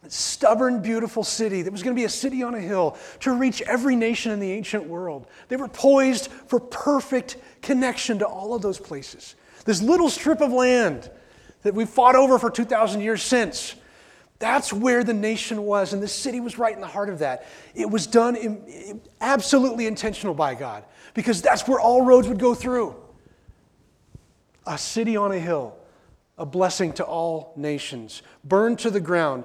that 0.04 0.12
stubborn, 0.12 0.82
beautiful 0.82 1.24
city 1.24 1.62
that 1.62 1.72
was 1.72 1.84
going 1.84 1.96
to 1.96 2.00
be 2.00 2.06
a 2.06 2.10
city 2.10 2.44
on 2.44 2.54
a 2.54 2.60
hill 2.60 2.98
to 3.22 3.34
reach 3.34 3.62
every 3.64 3.96
nation 3.96 4.32
in 4.32 4.40
the 4.40 4.52
ancient 4.52 4.86
world. 4.86 5.28
They 5.48 5.56
were 5.56 5.68
poised 5.68 6.32
for 6.48 6.60
perfect 6.60 7.38
connection 7.62 8.20
to 8.20 8.28
all 8.28 8.54
of 8.54 8.62
those 8.62 8.80
places. 8.80 9.36
This 9.66 9.82
little 9.82 10.10
strip 10.10 10.42
of 10.42 10.52
land 10.52 11.10
that 11.64 11.74
we 11.74 11.86
fought 11.86 12.16
over 12.16 12.40
for 12.40 12.50
2,000 12.50 13.02
years 13.02 13.22
since. 13.22 13.76
That's 14.40 14.74
where 14.74 15.04
the 15.04 15.14
nation 15.14 15.64
was, 15.64 15.94
and 15.94 16.02
the 16.02 16.08
city 16.08 16.40
was 16.40 16.58
right 16.58 16.74
in 16.74 16.82
the 16.82 16.88
heart 16.88 17.10
of 17.10 17.20
that. 17.20 17.46
It 17.76 17.90
was 17.90 18.08
done 18.08 18.36
in, 18.36 19.02
absolutely 19.22 19.86
intentional 19.86 20.34
by 20.34 20.56
God 20.56 20.84
because 21.14 21.44
that's 21.44 21.68
where 21.68 21.80
all 21.80 22.04
roads 22.04 22.28
would 22.28 22.40
go 22.40 22.56
through. 22.56 22.96
A 24.66 24.78
city 24.78 25.16
on 25.16 25.32
a 25.32 25.38
hill, 25.38 25.78
a 26.40 26.46
blessing 26.46 26.92
to 26.94 27.04
all 27.04 27.54
nations, 27.56 28.24
burned 28.44 28.80
to 28.80 28.90
the 28.90 29.00
ground. 29.00 29.44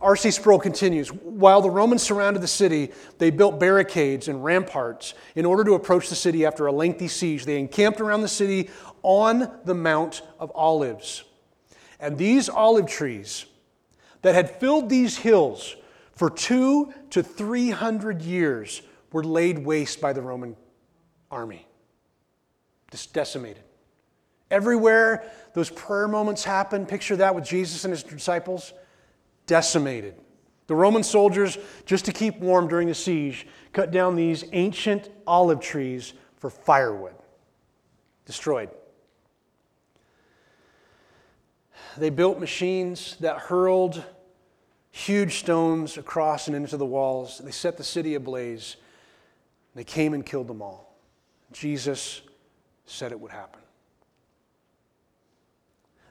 R.C. 0.00 0.30
Sproul 0.32 0.58
continues 0.58 1.08
While 1.08 1.62
the 1.62 1.70
Romans 1.70 2.02
surrounded 2.02 2.42
the 2.42 2.48
city, 2.48 2.92
they 3.18 3.30
built 3.30 3.58
barricades 3.58 4.28
and 4.28 4.44
ramparts 4.44 5.14
in 5.34 5.44
order 5.44 5.64
to 5.64 5.74
approach 5.74 6.08
the 6.08 6.14
city 6.14 6.44
after 6.44 6.66
a 6.66 6.72
lengthy 6.72 7.08
siege. 7.08 7.44
They 7.44 7.58
encamped 7.58 8.00
around 8.00 8.22
the 8.22 8.28
city 8.28 8.70
on 9.02 9.50
the 9.64 9.74
Mount 9.74 10.22
of 10.38 10.52
Olives. 10.54 11.24
And 12.00 12.18
these 12.18 12.48
olive 12.48 12.86
trees 12.86 13.46
that 14.22 14.34
had 14.34 14.50
filled 14.50 14.88
these 14.88 15.16
hills 15.16 15.76
for 16.12 16.30
two 16.30 16.92
to 17.10 17.22
three 17.22 17.70
hundred 17.70 18.22
years 18.22 18.82
were 19.12 19.24
laid 19.24 19.58
waste 19.58 20.00
by 20.00 20.12
the 20.12 20.22
Roman 20.22 20.56
army, 21.30 21.66
just 22.90 23.12
decimated. 23.12 23.62
Everywhere 24.50 25.24
those 25.54 25.70
prayer 25.70 26.08
moments 26.08 26.44
happen, 26.44 26.84
picture 26.84 27.16
that 27.16 27.34
with 27.34 27.44
Jesus 27.44 27.84
and 27.84 27.92
his 27.92 28.02
disciples, 28.02 28.72
decimated. 29.46 30.14
The 30.66 30.74
Roman 30.74 31.02
soldiers, 31.02 31.58
just 31.84 32.06
to 32.06 32.12
keep 32.12 32.38
warm 32.38 32.68
during 32.68 32.88
the 32.88 32.94
siege, 32.94 33.46
cut 33.72 33.90
down 33.90 34.16
these 34.16 34.44
ancient 34.52 35.10
olive 35.26 35.60
trees 35.60 36.14
for 36.38 36.48
firewood. 36.48 37.14
Destroyed. 38.24 38.70
They 41.96 42.10
built 42.10 42.40
machines 42.40 43.16
that 43.20 43.38
hurled 43.38 44.02
huge 44.90 45.38
stones 45.38 45.98
across 45.98 46.46
and 46.46 46.56
into 46.56 46.76
the 46.76 46.86
walls. 46.86 47.40
They 47.44 47.50
set 47.50 47.76
the 47.76 47.84
city 47.84 48.14
ablaze. 48.14 48.76
They 49.74 49.84
came 49.84 50.14
and 50.14 50.24
killed 50.24 50.48
them 50.48 50.62
all. 50.62 50.96
Jesus 51.52 52.22
said 52.86 53.12
it 53.12 53.20
would 53.20 53.30
happen. 53.30 53.60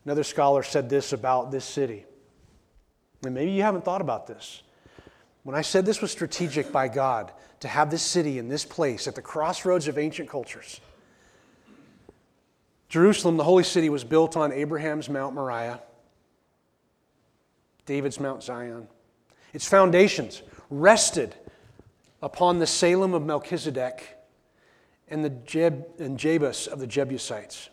Another 0.05 0.23
scholar 0.23 0.63
said 0.63 0.89
this 0.89 1.13
about 1.13 1.51
this 1.51 1.65
city. 1.65 2.05
And 3.25 3.33
maybe 3.33 3.51
you 3.51 3.61
haven't 3.61 3.85
thought 3.85 4.01
about 4.01 4.27
this. 4.27 4.61
When 5.43 5.55
I 5.55 5.61
said 5.61 5.85
this 5.85 6.01
was 6.01 6.11
strategic 6.11 6.71
by 6.71 6.87
God 6.87 7.31
to 7.59 7.67
have 7.67 7.91
this 7.91 8.01
city 8.01 8.39
in 8.39 8.47
this 8.47 8.65
place 8.65 9.07
at 9.07 9.15
the 9.15 9.21
crossroads 9.21 9.87
of 9.87 9.97
ancient 9.97 10.29
cultures, 10.29 10.79
Jerusalem, 12.89 13.37
the 13.37 13.43
holy 13.43 13.63
city, 13.63 13.89
was 13.89 14.03
built 14.03 14.37
on 14.37 14.51
Abraham's 14.51 15.09
Mount 15.09 15.33
Moriah, 15.33 15.81
David's 17.85 18.19
Mount 18.19 18.43
Zion. 18.43 18.87
Its 19.51 19.67
foundations 19.67 20.43
rested 20.69 21.35
upon 22.21 22.59
the 22.59 22.67
Salem 22.67 23.13
of 23.13 23.25
Melchizedek 23.25 24.15
and 25.09 25.25
the 25.25 25.29
Jeb, 25.29 25.85
and 25.99 26.17
Jebus 26.17 26.67
of 26.67 26.79
the 26.79 26.87
Jebusites. 26.87 27.69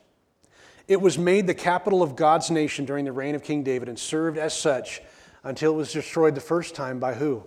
It 0.88 1.00
was 1.00 1.18
made 1.18 1.46
the 1.46 1.54
capital 1.54 2.02
of 2.02 2.16
God's 2.16 2.50
nation 2.50 2.84
during 2.84 3.04
the 3.04 3.12
reign 3.12 3.34
of 3.34 3.44
King 3.44 3.62
David 3.62 3.88
and 3.88 3.98
served 3.98 4.38
as 4.38 4.54
such 4.54 5.02
until 5.42 5.72
it 5.72 5.76
was 5.76 5.92
destroyed 5.92 6.34
the 6.34 6.40
first 6.40 6.74
time 6.74 6.98
by 6.98 7.14
who? 7.14 7.42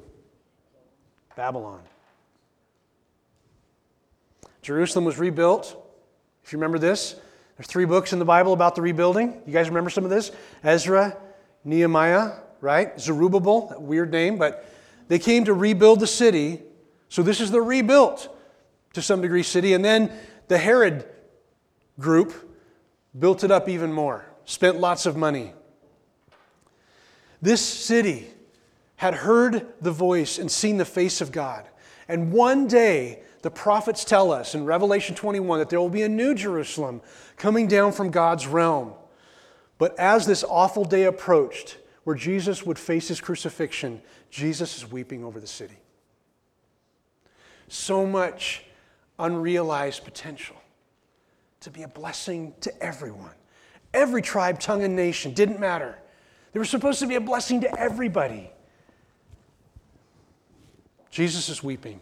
Babylon. 1.35 1.81
Jerusalem 4.61 5.05
was 5.05 5.17
rebuilt. 5.17 5.75
If 6.43 6.53
you 6.53 6.57
remember 6.57 6.79
this, 6.79 7.15
there's 7.57 7.67
three 7.67 7.85
books 7.85 8.13
in 8.13 8.19
the 8.19 8.25
Bible 8.25 8.53
about 8.53 8.75
the 8.75 8.81
rebuilding. 8.81 9.41
You 9.45 9.53
guys 9.53 9.67
remember 9.67 9.89
some 9.89 10.03
of 10.03 10.09
this? 10.09 10.31
Ezra, 10.63 11.17
Nehemiah, 11.63 12.31
right? 12.61 12.99
Zerubbabel, 12.99 13.75
weird 13.77 14.11
name, 14.11 14.37
but 14.37 14.65
they 15.07 15.19
came 15.19 15.45
to 15.45 15.53
rebuild 15.53 15.99
the 15.99 16.07
city. 16.07 16.61
So 17.09 17.21
this 17.21 17.41
is 17.41 17.51
the 17.51 17.61
rebuilt 17.61 18.35
to 18.93 19.01
some 19.01 19.21
degree 19.21 19.43
city. 19.43 19.73
And 19.73 19.83
then 19.83 20.11
the 20.47 20.57
Herod 20.57 21.05
group 21.99 22.33
built 23.17 23.43
it 23.43 23.51
up 23.51 23.69
even 23.69 23.91
more, 23.91 24.25
spent 24.45 24.79
lots 24.79 25.05
of 25.05 25.15
money. 25.15 25.53
This 27.43 27.59
city 27.59 28.25
had 28.95 29.13
heard 29.13 29.67
the 29.81 29.91
voice 29.91 30.39
and 30.39 30.49
seen 30.49 30.77
the 30.77 30.85
face 30.85 31.19
of 31.19 31.33
God. 31.33 31.67
And 32.07 32.31
one 32.31 32.67
day, 32.67 33.21
the 33.41 33.51
prophets 33.51 34.05
tell 34.05 34.31
us 34.31 34.55
in 34.55 34.63
Revelation 34.63 35.13
21 35.13 35.59
that 35.59 35.69
there 35.69 35.81
will 35.81 35.89
be 35.89 36.03
a 36.03 36.09
new 36.09 36.33
Jerusalem 36.33 37.01
coming 37.35 37.67
down 37.67 37.91
from 37.91 38.11
God's 38.11 38.47
realm. 38.47 38.93
But 39.77 39.99
as 39.99 40.25
this 40.25 40.45
awful 40.45 40.85
day 40.85 41.03
approached, 41.03 41.77
where 42.05 42.15
Jesus 42.15 42.65
would 42.65 42.79
face 42.79 43.09
his 43.09 43.19
crucifixion, 43.19 44.01
Jesus 44.29 44.77
is 44.77 44.89
weeping 44.89 45.25
over 45.25 45.41
the 45.41 45.45
city. 45.45 45.79
So 47.67 48.05
much 48.05 48.63
unrealized 49.19 50.05
potential 50.05 50.55
to 51.59 51.69
be 51.69 51.83
a 51.83 51.89
blessing 51.89 52.53
to 52.61 52.81
everyone. 52.81 53.35
Every 53.93 54.21
tribe, 54.21 54.61
tongue, 54.61 54.83
and 54.83 54.95
nation 54.95 55.33
didn't 55.33 55.59
matter. 55.59 55.97
They 56.53 56.59
were 56.59 56.65
supposed 56.65 56.99
to 56.99 57.07
be 57.07 57.15
a 57.15 57.21
blessing 57.21 57.61
to 57.61 57.79
everybody. 57.79 58.49
Jesus 61.09 61.49
is 61.49 61.63
weeping. 61.63 61.99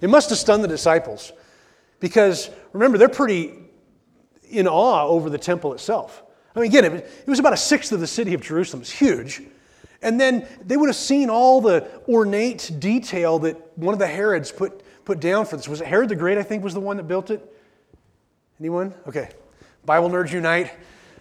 It 0.00 0.08
must 0.08 0.28
have 0.30 0.38
stunned 0.38 0.62
the 0.62 0.68
disciples 0.68 1.32
because 2.00 2.50
remember, 2.72 2.98
they're 2.98 3.08
pretty 3.08 3.54
in 4.48 4.68
awe 4.68 5.06
over 5.06 5.28
the 5.28 5.38
temple 5.38 5.72
itself. 5.74 6.22
I 6.54 6.60
mean, 6.60 6.70
again, 6.70 6.84
it 6.84 7.26
was 7.26 7.38
about 7.38 7.52
a 7.52 7.58
sixth 7.58 7.92
of 7.92 8.00
the 8.00 8.06
city 8.06 8.34
of 8.34 8.40
Jerusalem. 8.40 8.82
It's 8.82 8.90
huge. 8.90 9.42
And 10.00 10.20
then 10.20 10.46
they 10.64 10.76
would 10.76 10.88
have 10.88 10.96
seen 10.96 11.28
all 11.28 11.60
the 11.60 11.88
ornate 12.08 12.70
detail 12.78 13.38
that 13.40 13.76
one 13.76 13.92
of 13.92 13.98
the 13.98 14.06
Herods 14.06 14.52
put, 14.52 14.82
put 15.04 15.20
down 15.20 15.44
for 15.44 15.56
this. 15.56 15.68
Was 15.68 15.80
it 15.80 15.86
Herod 15.86 16.08
the 16.08 16.16
Great, 16.16 16.38
I 16.38 16.42
think, 16.42 16.62
was 16.62 16.74
the 16.74 16.80
one 16.80 16.96
that 16.98 17.08
built 17.08 17.30
it? 17.30 17.44
Anyone? 18.60 18.94
Okay. 19.06 19.28
Bible 19.84 20.08
nerds 20.08 20.32
unite. 20.32 20.72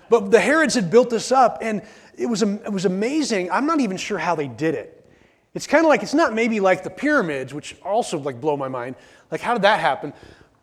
But 0.10 0.32
the 0.32 0.39
Herods 0.39 0.75
had 0.75 0.89
built 0.89 1.10
this 1.10 1.32
up, 1.32 1.58
and 1.62 1.82
it 2.17 2.25
was, 2.25 2.41
it 2.41 2.71
was 2.71 2.86
amazing. 2.86 3.51
I'm 3.51 3.65
not 3.65 3.80
even 3.80 3.95
sure 3.95 4.17
how 4.17 4.36
they 4.36 4.47
did 4.47 4.75
it. 4.75 4.93
It's 5.53 5.67
kind 5.67 5.86
of 5.86 5.89
like, 5.89 6.03
it's 6.03 6.13
not 6.13 6.34
maybe 6.34 6.60
like 6.60 6.84
the 6.84 6.89
pyramids, 6.89 7.53
which 7.53 7.75
also 7.84 8.19
like 8.19 8.41
blow 8.41 8.58
my 8.58 8.67
mind. 8.67 8.95
Like, 9.32 9.41
how 9.41 9.53
did 9.53 9.62
that 9.62 9.80
happen? 9.80 10.13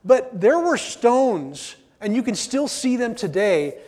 But 0.05 0.40
there 0.40 0.59
were 0.59 0.77
stones 0.77 1.77
and 2.01 2.14
you 2.14 2.23
can 2.23 2.35
still 2.35 2.69
see 2.69 2.97
them 2.97 3.14
today 3.14 3.79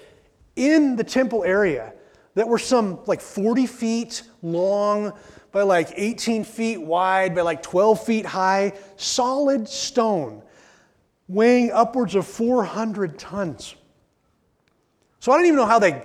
in 0.55 0.97
the 0.97 1.05
temple 1.05 1.45
area 1.45 1.93
that 2.35 2.49
were 2.49 2.59
some 2.59 3.01
like 3.07 3.21
40 3.21 3.67
feet 3.67 4.23
long 4.43 5.13
by 5.53 5.63
like 5.63 5.91
18 5.95 6.45
feet 6.45 6.81
wide 6.81 7.35
by 7.35 7.43
like 7.43 7.63
12 7.63 8.05
feet 8.05 8.27
high, 8.27 8.73
solid 8.97 9.69
stone 9.69 10.43
weighing 11.29 11.71
upwards 11.73 12.15
of 12.15 12.27
400 12.27 13.19
tons. 13.19 13.75
So 15.19 15.33
I 15.33 15.37
don't 15.37 15.47
even 15.47 15.57
know 15.57 15.67
how 15.67 15.79
they 15.79 16.03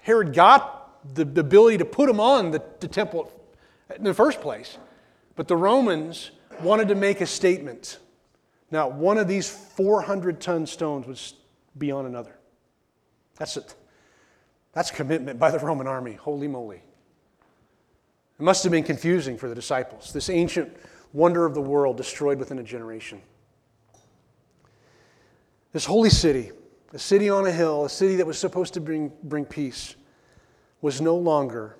Herod 0.00 0.34
got 0.34 0.81
the, 1.14 1.24
the 1.24 1.40
ability 1.40 1.78
to 1.78 1.84
put 1.84 2.06
them 2.06 2.20
on 2.20 2.50
the, 2.50 2.62
the 2.80 2.88
temple 2.88 3.32
in 3.96 4.04
the 4.04 4.14
first 4.14 4.40
place. 4.40 4.78
But 5.36 5.48
the 5.48 5.56
Romans 5.56 6.30
wanted 6.62 6.88
to 6.88 6.94
make 6.94 7.20
a 7.20 7.26
statement. 7.26 7.98
Now, 8.70 8.88
one 8.88 9.18
of 9.18 9.28
these 9.28 9.48
400 9.48 10.40
ton 10.40 10.66
stones 10.66 11.06
was 11.06 11.34
beyond 11.78 12.06
another. 12.06 12.36
That's 13.36 13.56
it. 13.56 13.74
That's 14.72 14.90
commitment 14.90 15.38
by 15.38 15.50
the 15.50 15.58
Roman 15.58 15.86
army. 15.86 16.14
Holy 16.14 16.48
moly. 16.48 16.82
It 18.38 18.42
must 18.42 18.62
have 18.62 18.72
been 18.72 18.84
confusing 18.84 19.36
for 19.36 19.48
the 19.48 19.54
disciples. 19.54 20.12
This 20.12 20.30
ancient 20.30 20.74
wonder 21.12 21.44
of 21.44 21.54
the 21.54 21.60
world 21.60 21.96
destroyed 21.96 22.38
within 22.38 22.58
a 22.58 22.62
generation. 22.62 23.20
This 25.72 25.84
holy 25.84 26.10
city, 26.10 26.52
a 26.92 26.98
city 26.98 27.30
on 27.30 27.46
a 27.46 27.52
hill, 27.52 27.84
a 27.84 27.88
city 27.88 28.16
that 28.16 28.26
was 28.26 28.38
supposed 28.38 28.74
to 28.74 28.80
bring, 28.80 29.12
bring 29.22 29.44
peace, 29.44 29.96
was 30.82 31.00
no 31.00 31.16
longer 31.16 31.78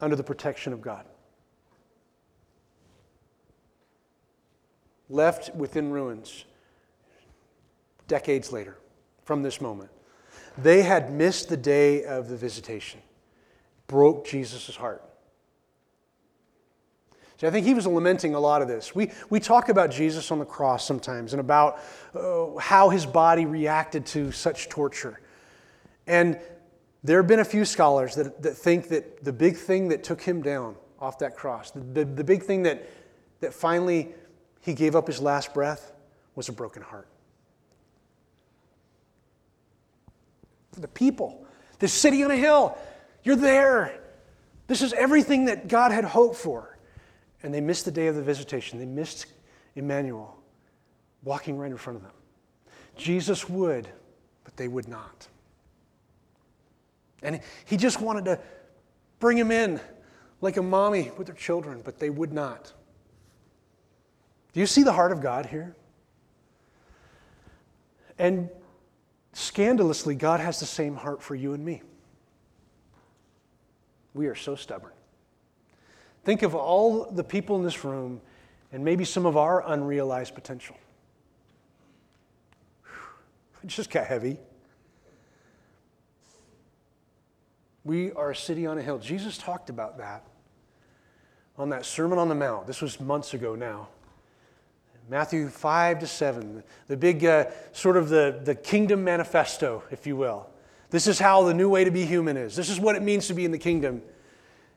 under 0.00 0.16
the 0.16 0.24
protection 0.24 0.72
of 0.72 0.80
God. 0.80 1.04
left 5.10 5.54
within 5.54 5.90
ruins 5.90 6.44
decades 8.08 8.52
later 8.52 8.76
from 9.24 9.42
this 9.42 9.60
moment. 9.60 9.90
They 10.56 10.82
had 10.82 11.12
missed 11.12 11.48
the 11.48 11.56
day 11.56 12.04
of 12.04 12.28
the 12.28 12.36
visitation, 12.36 13.00
broke 13.86 14.26
Jesus' 14.26 14.74
heart. 14.76 15.04
See, 17.36 17.46
I 17.46 17.50
think 17.50 17.66
he 17.66 17.74
was 17.74 17.86
lamenting 17.86 18.34
a 18.34 18.40
lot 18.40 18.62
of 18.62 18.68
this. 18.68 18.94
We, 18.94 19.10
we 19.30 19.40
talk 19.40 19.68
about 19.68 19.90
Jesus 19.90 20.30
on 20.30 20.38
the 20.38 20.44
cross 20.44 20.86
sometimes 20.86 21.32
and 21.32 21.40
about 21.40 21.80
uh, 22.14 22.56
how 22.58 22.90
his 22.90 23.06
body 23.06 23.46
reacted 23.46 24.06
to 24.06 24.30
such 24.30 24.68
torture. 24.68 25.20
And 26.06 26.38
there 27.02 27.16
have 27.18 27.26
been 27.26 27.40
a 27.40 27.44
few 27.44 27.64
scholars 27.64 28.14
that, 28.14 28.42
that 28.42 28.56
think 28.56 28.88
that 28.88 29.24
the 29.24 29.32
big 29.32 29.56
thing 29.56 29.88
that 29.88 30.04
took 30.04 30.20
him 30.20 30.42
down 30.42 30.76
off 30.98 31.18
that 31.20 31.34
cross, 31.36 31.70
the, 31.70 31.80
the, 31.80 32.04
the 32.04 32.24
big 32.24 32.42
thing 32.42 32.62
that, 32.64 32.88
that 33.40 33.54
finally 33.54 34.08
he 34.60 34.74
gave 34.74 34.94
up 34.94 35.06
his 35.06 35.20
last 35.20 35.54
breath, 35.54 35.92
was 36.34 36.48
a 36.48 36.52
broken 36.52 36.82
heart. 36.82 37.08
For 40.72 40.80
the 40.80 40.88
people, 40.88 41.46
this 41.78 41.92
city 41.92 42.22
on 42.22 42.30
a 42.30 42.36
hill, 42.36 42.76
you're 43.24 43.36
there. 43.36 43.98
This 44.66 44.82
is 44.82 44.92
everything 44.92 45.46
that 45.46 45.68
God 45.68 45.90
had 45.90 46.04
hoped 46.04 46.36
for. 46.36 46.78
And 47.42 47.52
they 47.52 47.60
missed 47.60 47.86
the 47.86 47.90
day 47.90 48.06
of 48.06 48.14
the 48.14 48.22
visitation. 48.22 48.78
They 48.78 48.86
missed 48.86 49.26
Emmanuel 49.74 50.38
walking 51.24 51.58
right 51.58 51.70
in 51.70 51.76
front 51.76 51.96
of 51.96 52.02
them. 52.02 52.12
Jesus 52.96 53.48
would, 53.48 53.88
but 54.44 54.56
they 54.56 54.68
would 54.68 54.88
not. 54.88 55.26
And 57.22 57.40
he 57.64 57.76
just 57.76 58.00
wanted 58.00 58.24
to 58.26 58.38
bring 59.18 59.36
him 59.36 59.50
in 59.50 59.80
like 60.40 60.56
a 60.56 60.62
mommy 60.62 61.10
with 61.18 61.28
her 61.28 61.34
children, 61.34 61.82
but 61.84 61.98
they 61.98 62.10
would 62.10 62.32
not. 62.32 62.72
Do 64.52 64.60
you 64.60 64.66
see 64.66 64.82
the 64.82 64.92
heart 64.92 65.12
of 65.12 65.20
God 65.20 65.46
here? 65.46 65.76
And 68.18 68.50
scandalously, 69.32 70.14
God 70.14 70.40
has 70.40 70.60
the 70.60 70.66
same 70.66 70.96
heart 70.96 71.22
for 71.22 71.34
you 71.34 71.52
and 71.52 71.64
me. 71.64 71.82
We 74.14 74.26
are 74.26 74.34
so 74.34 74.56
stubborn. 74.56 74.92
Think 76.24 76.42
of 76.42 76.54
all 76.54 77.10
the 77.10 77.24
people 77.24 77.56
in 77.56 77.62
this 77.62 77.84
room 77.84 78.20
and 78.72 78.84
maybe 78.84 79.04
some 79.04 79.26
of 79.26 79.36
our 79.36 79.66
unrealized 79.66 80.34
potential. 80.34 80.76
It 83.62 83.66
just 83.66 83.90
got 83.90 84.06
heavy. 84.06 84.38
We 87.84 88.12
are 88.12 88.30
a 88.30 88.36
city 88.36 88.66
on 88.66 88.78
a 88.78 88.82
hill. 88.82 88.98
Jesus 88.98 89.38
talked 89.38 89.70
about 89.70 89.98
that 89.98 90.24
on 91.56 91.68
that 91.70 91.84
Sermon 91.84 92.18
on 92.18 92.28
the 92.28 92.34
Mount. 92.34 92.66
This 92.66 92.80
was 92.80 92.98
months 93.00 93.34
ago 93.34 93.54
now. 93.54 93.88
Matthew 95.10 95.48
5 95.48 95.98
to 96.00 96.06
7, 96.06 96.62
the 96.86 96.96
big 96.96 97.24
uh, 97.24 97.46
sort 97.72 97.96
of 97.96 98.08
the, 98.08 98.40
the 98.44 98.54
kingdom 98.54 99.02
manifesto, 99.02 99.82
if 99.90 100.06
you 100.06 100.16
will. 100.16 100.48
This 100.90 101.06
is 101.06 101.18
how 101.18 101.42
the 101.44 101.52
new 101.52 101.68
way 101.68 101.84
to 101.84 101.90
be 101.90 102.06
human 102.06 102.36
is. 102.36 102.56
This 102.56 102.70
is 102.70 102.80
what 102.80 102.96
it 102.96 103.02
means 103.02 103.26
to 103.26 103.34
be 103.34 103.44
in 103.44 103.50
the 103.50 103.58
kingdom. 103.58 104.02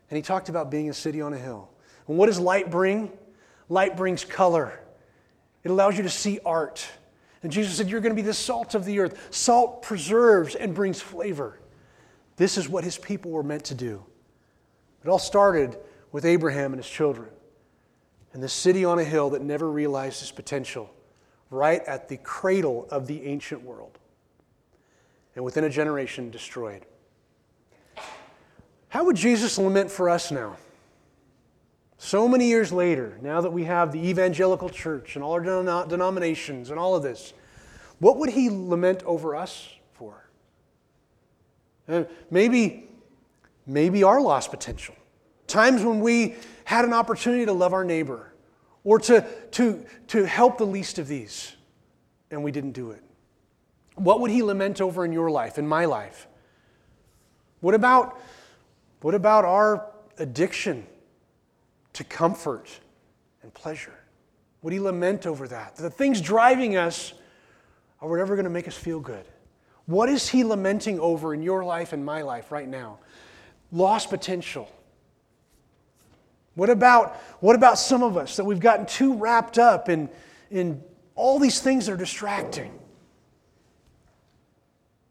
And 0.10 0.18
he 0.18 0.22
talked 0.22 0.50
about 0.50 0.72
being 0.72 0.90
a 0.90 0.94
city 0.94 1.22
on 1.22 1.34
a 1.34 1.38
hill. 1.38 1.70
And 2.08 2.18
what 2.18 2.26
does 2.26 2.40
light 2.40 2.70
bring? 2.70 3.12
Light 3.70 3.96
brings 3.96 4.26
color, 4.26 4.80
it 5.64 5.72
allows 5.72 5.96
you 5.96 6.04
to 6.04 6.10
see 6.10 6.40
art. 6.46 6.86
And 7.44 7.52
Jesus 7.52 7.76
said, 7.76 7.90
You're 7.90 8.02
going 8.02 8.16
to 8.16 8.22
be 8.22 8.26
the 8.26 8.34
salt 8.34 8.76
of 8.76 8.86
the 8.86 9.00
earth. 9.00 9.34
Salt 9.34 9.82
preserves 9.82 10.56
and 10.56 10.74
brings 10.74 11.02
flavor. 11.02 11.60
This 12.36 12.58
is 12.58 12.68
what 12.68 12.84
his 12.84 12.98
people 12.98 13.32
were 13.32 13.44
meant 13.44 13.66
to 13.66 13.76
do. 13.76 14.04
It 15.04 15.10
all 15.10 15.20
started 15.20 15.78
with 16.12 16.26
Abraham 16.26 16.74
and 16.74 16.82
his 16.82 16.90
children 16.90 17.30
and 18.34 18.42
the 18.42 18.50
city 18.50 18.84
on 18.84 19.00
a 19.00 19.04
hill 19.04 19.30
that 19.32 19.42
never 19.44 19.70
realized 19.70 20.22
its 20.22 20.32
potential, 20.32 20.90
right 21.52 21.84
at 21.86 22.10
the 22.10 22.18
cradle 22.18 22.88
of 22.90 23.06
the 23.06 23.26
ancient 23.26 23.62
world. 23.62 24.00
And 25.36 25.46
within 25.46 25.64
a 25.64 25.70
generation, 25.70 26.32
destroyed. 26.32 26.86
How 28.90 29.04
would 29.06 29.16
Jesus 29.16 29.58
lament 29.58 29.92
for 29.92 30.10
us 30.10 30.32
now? 30.32 30.58
So 31.98 32.28
many 32.28 32.48
years 32.48 32.72
later, 32.72 33.18
now 33.22 33.42
that 33.42 33.52
we 33.52 33.64
have 33.64 33.92
the 33.92 34.08
evangelical 34.08 34.70
church 34.70 35.16
and 35.16 35.24
all 35.24 35.34
our 35.34 35.86
denominations 35.88 36.70
and 36.70 36.80
all 36.80 36.96
of 36.96 37.04
this, 37.04 37.34
what 38.00 38.18
would 38.18 38.30
he 38.30 38.50
lament 38.50 39.04
over 39.04 39.36
us 39.36 39.70
for? 41.86 42.08
Maybe, 42.30 42.90
maybe 43.66 44.04
our 44.04 44.22
lost 44.22 44.52
potential. 44.52 44.96
Times 45.48 45.84
when 45.84 46.00
we 46.00 46.36
had 46.66 46.86
an 46.86 46.94
opportunity 46.94 47.46
to 47.46 47.54
love 47.54 47.74
our 47.74 47.84
neighbor 47.84 48.34
or 48.84 49.00
to, 49.00 49.26
to, 49.52 49.86
to 50.08 50.26
help 50.26 50.58
the 50.58 50.66
least 50.66 51.00
of 51.00 51.08
these, 51.08 51.56
and 52.32 52.44
we 52.44 52.52
didn't 52.52 52.72
do 52.72 52.92
it. 52.92 53.04
What 53.96 54.22
would 54.22 54.32
he 54.32 54.42
lament 54.42 54.82
over 54.82 55.06
in 55.06 55.14
your 55.14 55.30
life, 55.30 55.58
in 55.58 55.68
my 55.68 55.86
life? 55.86 56.28
What 57.60 57.76
about 57.76 58.20
what 59.04 59.16
about 59.16 59.44
our 59.44 59.92
addiction 60.18 60.88
to 61.92 62.06
comfort 62.06 62.70
and 63.42 63.54
pleasure? 63.54 63.94
Would 64.62 64.72
he 64.72 64.80
lament 64.80 65.28
over 65.28 65.46
that? 65.50 65.76
The 65.76 65.90
things 65.90 66.22
driving 66.22 66.78
us 66.78 67.14
are 68.02 68.08
whatever 68.10 68.36
going 68.36 68.46
to 68.46 68.50
make 68.50 68.66
us 68.66 68.78
feel 68.78 69.02
good. 69.02 69.26
What 69.86 70.10
is 70.10 70.30
he 70.30 70.44
lamenting 70.44 71.00
over 71.00 71.34
in 71.34 71.42
your 71.42 71.64
life 71.64 71.94
and 71.94 72.06
my 72.06 72.22
life 72.22 72.52
right 72.52 72.68
now? 72.68 73.00
Lost 73.72 74.10
potential. 74.10 74.72
What 76.56 76.70
about, 76.70 77.16
what 77.40 77.56
about 77.56 77.78
some 77.78 78.04
of 78.04 78.16
us 78.16 78.36
that 78.38 78.46
we've 78.46 78.60
gotten 78.60 78.86
too 78.86 79.16
wrapped 79.16 79.58
up 79.58 79.90
in, 79.90 80.10
in 80.52 80.84
all 81.16 81.40
these 81.40 81.60
things 81.60 81.88
that 81.88 81.94
are 81.94 81.98
distracting? 81.98 82.80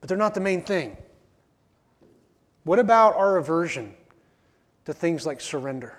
But 0.01 0.09
they're 0.09 0.19
not 0.19 0.35
the 0.35 0.41
main 0.41 0.63
thing. 0.63 0.97
What 2.65 2.79
about 2.79 3.17
our 3.17 3.39
aversion 3.39 3.95
to 4.85 4.95
things 4.95 5.27
like 5.27 5.41
surrender 5.41 5.97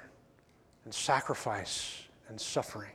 and 0.86 0.94
sacrifice 0.94 2.04
and 2.30 2.40
suffering? 2.40 2.92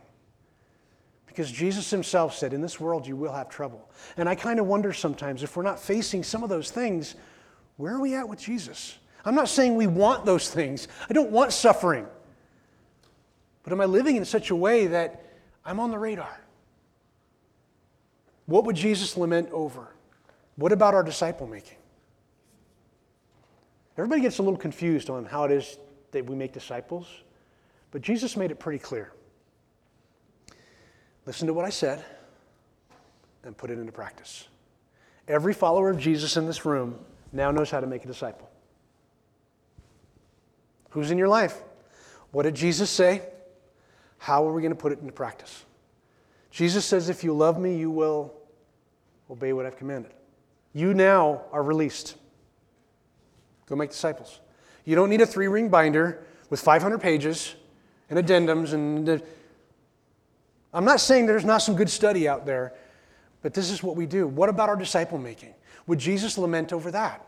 Because 1.28 1.52
Jesus 1.52 1.90
himself 1.90 2.34
said, 2.34 2.52
In 2.52 2.60
this 2.60 2.80
world 2.80 3.06
you 3.06 3.14
will 3.14 3.32
have 3.32 3.48
trouble. 3.48 3.88
And 4.16 4.28
I 4.28 4.34
kind 4.34 4.58
of 4.58 4.66
wonder 4.66 4.92
sometimes 4.92 5.42
if 5.42 5.56
we're 5.56 5.62
not 5.62 5.78
facing 5.78 6.24
some 6.24 6.42
of 6.42 6.48
those 6.48 6.70
things, 6.70 7.14
where 7.76 7.94
are 7.94 8.00
we 8.00 8.14
at 8.14 8.28
with 8.28 8.40
Jesus? 8.40 8.98
I'm 9.24 9.34
not 9.34 9.48
saying 9.48 9.76
we 9.76 9.86
want 9.86 10.24
those 10.24 10.48
things, 10.50 10.88
I 11.08 11.12
don't 11.12 11.30
want 11.30 11.52
suffering. 11.52 12.06
But 13.62 13.72
am 13.72 13.80
I 13.80 13.84
living 13.84 14.16
in 14.16 14.24
such 14.24 14.50
a 14.50 14.56
way 14.56 14.86
that 14.86 15.24
I'm 15.64 15.78
on 15.78 15.90
the 15.90 15.98
radar? 15.98 16.40
What 18.46 18.64
would 18.64 18.76
Jesus 18.76 19.16
lament 19.16 19.50
over? 19.52 19.94
What 20.56 20.72
about 20.72 20.94
our 20.94 21.02
disciple 21.02 21.46
making? 21.46 21.76
Everybody 23.98 24.22
gets 24.22 24.38
a 24.38 24.42
little 24.42 24.58
confused 24.58 25.10
on 25.10 25.26
how 25.26 25.44
it 25.44 25.50
is 25.50 25.76
that 26.12 26.24
we 26.24 26.34
make 26.34 26.52
disciples, 26.52 27.06
but 27.90 28.00
Jesus 28.00 28.36
made 28.36 28.50
it 28.50 28.58
pretty 28.58 28.78
clear. 28.78 29.12
Listen 31.28 31.46
to 31.46 31.52
what 31.52 31.66
I 31.66 31.68
said 31.68 32.02
and 33.44 33.54
put 33.54 33.70
it 33.70 33.78
into 33.78 33.92
practice. 33.92 34.48
Every 35.28 35.52
follower 35.52 35.90
of 35.90 35.98
Jesus 35.98 36.38
in 36.38 36.46
this 36.46 36.64
room 36.64 36.98
now 37.34 37.50
knows 37.50 37.70
how 37.70 37.80
to 37.80 37.86
make 37.86 38.02
a 38.02 38.06
disciple. 38.06 38.48
Who's 40.88 41.10
in 41.10 41.18
your 41.18 41.28
life? 41.28 41.60
What 42.30 42.44
did 42.44 42.54
Jesus 42.54 42.88
say? 42.88 43.20
How 44.16 44.48
are 44.48 44.54
we 44.54 44.62
going 44.62 44.72
to 44.72 44.78
put 44.78 44.90
it 44.90 45.00
into 45.00 45.12
practice? 45.12 45.66
Jesus 46.50 46.86
says, 46.86 47.10
If 47.10 47.22
you 47.22 47.34
love 47.34 47.60
me, 47.60 47.76
you 47.76 47.90
will 47.90 48.32
obey 49.30 49.52
what 49.52 49.66
I've 49.66 49.76
commanded. 49.76 50.14
You 50.72 50.94
now 50.94 51.42
are 51.52 51.62
released. 51.62 52.16
Go 53.66 53.76
make 53.76 53.90
disciples. 53.90 54.40
You 54.86 54.96
don't 54.96 55.10
need 55.10 55.20
a 55.20 55.26
three 55.26 55.48
ring 55.48 55.68
binder 55.68 56.24
with 56.48 56.62
500 56.62 57.02
pages 57.02 57.54
and 58.08 58.18
addendums. 58.18 58.72
And 58.72 59.20
I'm 60.72 60.84
not 60.84 61.00
saying 61.00 61.26
there's 61.26 61.44
not 61.44 61.58
some 61.58 61.76
good 61.76 61.90
study 61.90 62.28
out 62.28 62.44
there, 62.46 62.74
but 63.42 63.54
this 63.54 63.70
is 63.70 63.82
what 63.82 63.96
we 63.96 64.06
do. 64.06 64.26
What 64.26 64.48
about 64.48 64.68
our 64.68 64.76
disciple 64.76 65.18
making? 65.18 65.54
Would 65.86 65.98
Jesus 65.98 66.36
lament 66.36 66.72
over 66.72 66.90
that? 66.90 67.26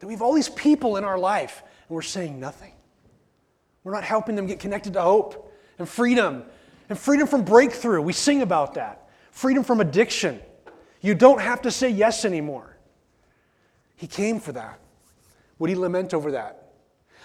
That 0.00 0.06
we 0.06 0.12
have 0.12 0.22
all 0.22 0.34
these 0.34 0.48
people 0.48 0.96
in 0.96 1.04
our 1.04 1.18
life 1.18 1.62
and 1.88 1.94
we're 1.94 2.02
saying 2.02 2.40
nothing. 2.40 2.72
We're 3.84 3.92
not 3.92 4.04
helping 4.04 4.34
them 4.34 4.46
get 4.46 4.58
connected 4.58 4.94
to 4.94 5.02
hope 5.02 5.52
and 5.78 5.88
freedom 5.88 6.44
and 6.88 6.98
freedom 6.98 7.26
from 7.26 7.44
breakthrough. 7.44 8.00
We 8.02 8.12
sing 8.12 8.42
about 8.42 8.74
that. 8.74 9.08
Freedom 9.30 9.62
from 9.62 9.80
addiction. 9.80 10.40
You 11.00 11.14
don't 11.14 11.40
have 11.40 11.62
to 11.62 11.70
say 11.70 11.90
yes 11.90 12.24
anymore. 12.24 12.76
He 13.96 14.06
came 14.06 14.40
for 14.40 14.52
that. 14.52 14.80
Would 15.58 15.70
he 15.70 15.76
lament 15.76 16.14
over 16.14 16.32
that? 16.32 16.72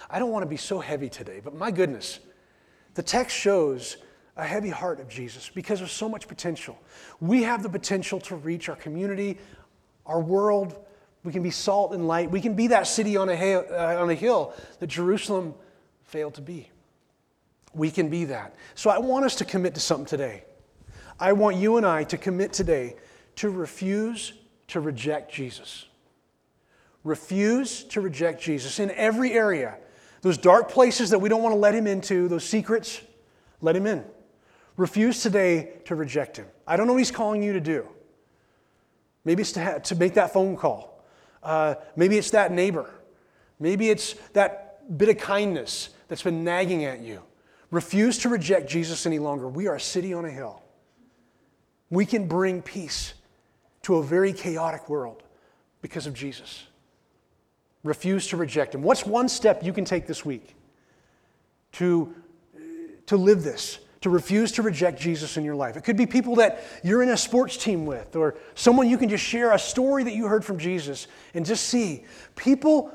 I 0.08 0.18
don't 0.18 0.30
want 0.30 0.42
to 0.42 0.48
be 0.48 0.56
so 0.56 0.80
heavy 0.80 1.08
today, 1.08 1.40
but 1.42 1.54
my 1.54 1.70
goodness, 1.70 2.20
the 2.94 3.02
text 3.02 3.36
shows 3.36 3.96
a 4.36 4.44
heavy 4.44 4.70
heart 4.70 5.00
of 5.00 5.08
Jesus 5.08 5.50
because 5.52 5.80
of 5.80 5.90
so 5.90 6.08
much 6.08 6.28
potential. 6.28 6.78
We 7.20 7.42
have 7.42 7.62
the 7.62 7.68
potential 7.68 8.20
to 8.20 8.36
reach 8.36 8.68
our 8.68 8.76
community, 8.76 9.38
our 10.06 10.20
world. 10.20 10.76
We 11.24 11.32
can 11.32 11.42
be 11.42 11.50
salt 11.50 11.92
and 11.92 12.08
light. 12.08 12.30
We 12.30 12.40
can 12.40 12.54
be 12.54 12.68
that 12.68 12.86
city 12.86 13.16
on 13.16 13.28
a, 13.28 13.36
hill, 13.36 13.64
uh, 13.70 14.00
on 14.00 14.08
a 14.10 14.14
hill 14.14 14.54
that 14.78 14.86
Jerusalem 14.86 15.54
failed 16.04 16.34
to 16.34 16.42
be. 16.42 16.70
We 17.74 17.90
can 17.90 18.08
be 18.08 18.24
that. 18.26 18.54
So 18.74 18.90
I 18.90 18.98
want 18.98 19.24
us 19.24 19.36
to 19.36 19.44
commit 19.44 19.74
to 19.74 19.80
something 19.80 20.06
today. 20.06 20.44
I 21.18 21.32
want 21.32 21.56
you 21.56 21.76
and 21.76 21.84
I 21.84 22.04
to 22.04 22.16
commit 22.16 22.52
today 22.52 22.96
to 23.36 23.50
refuse 23.50 24.32
to 24.68 24.80
reject 24.80 25.32
Jesus. 25.32 25.86
Refuse 27.04 27.84
to 27.84 28.00
reject 28.00 28.42
Jesus 28.42 28.78
in 28.78 28.90
every 28.92 29.32
area. 29.32 29.76
Those 30.22 30.38
dark 30.38 30.70
places 30.70 31.10
that 31.10 31.18
we 31.18 31.28
don't 31.28 31.42
want 31.42 31.54
to 31.54 31.58
let 31.58 31.74
him 31.74 31.86
into, 31.86 32.28
those 32.28 32.44
secrets, 32.44 33.00
let 33.60 33.76
him 33.76 33.86
in. 33.86 34.04
Refuse 34.76 35.22
today 35.22 35.72
to 35.84 35.94
reject 35.94 36.36
him. 36.36 36.46
I 36.66 36.76
don't 36.76 36.86
know 36.86 36.94
what 36.94 37.00
he's 37.00 37.10
calling 37.10 37.42
you 37.42 37.52
to 37.52 37.60
do. 37.60 37.86
Maybe 39.24 39.42
it's 39.42 39.52
to, 39.52 39.64
ha- 39.64 39.78
to 39.78 39.94
make 39.94 40.14
that 40.14 40.32
phone 40.32 40.56
call. 40.56 41.04
Uh, 41.42 41.74
maybe 41.96 42.16
it's 42.16 42.30
that 42.30 42.52
neighbor. 42.52 42.90
Maybe 43.58 43.90
it's 43.90 44.14
that 44.32 44.96
bit 44.96 45.08
of 45.08 45.18
kindness 45.18 45.90
that's 46.08 46.22
been 46.22 46.44
nagging 46.44 46.84
at 46.84 47.00
you. 47.00 47.22
Refuse 47.70 48.18
to 48.18 48.28
reject 48.28 48.68
Jesus 48.68 49.06
any 49.06 49.18
longer. 49.18 49.48
We 49.48 49.68
are 49.68 49.76
a 49.76 49.80
city 49.80 50.12
on 50.12 50.24
a 50.24 50.30
hill. 50.30 50.62
We 51.90 52.06
can 52.06 52.26
bring 52.26 52.62
peace 52.62 53.14
to 53.82 53.96
a 53.96 54.02
very 54.02 54.32
chaotic 54.32 54.88
world 54.88 55.22
because 55.82 56.06
of 56.06 56.14
Jesus. 56.14 56.64
Refuse 57.82 58.26
to 58.28 58.36
reject 58.36 58.74
him. 58.74 58.82
What's 58.82 59.06
one 59.06 59.28
step 59.28 59.62
you 59.62 59.72
can 59.72 59.84
take 59.84 60.06
this 60.06 60.24
week 60.24 60.54
to, 61.72 62.14
to 63.06 63.16
live 63.16 63.42
this? 63.42 63.78
To 64.00 64.08
refuse 64.08 64.52
to 64.52 64.62
reject 64.62 64.98
Jesus 64.98 65.36
in 65.36 65.44
your 65.44 65.54
life. 65.54 65.76
It 65.76 65.84
could 65.84 65.96
be 65.96 66.06
people 66.06 66.36
that 66.36 66.64
you're 66.82 67.02
in 67.02 67.10
a 67.10 67.16
sports 67.16 67.56
team 67.56 67.84
with, 67.84 68.16
or 68.16 68.36
someone 68.54 68.88
you 68.88 68.96
can 68.96 69.08
just 69.08 69.24
share 69.24 69.52
a 69.52 69.58
story 69.58 70.04
that 70.04 70.14
you 70.14 70.26
heard 70.26 70.44
from 70.44 70.58
Jesus 70.58 71.06
and 71.34 71.44
just 71.44 71.66
see. 71.66 72.04
People, 72.34 72.90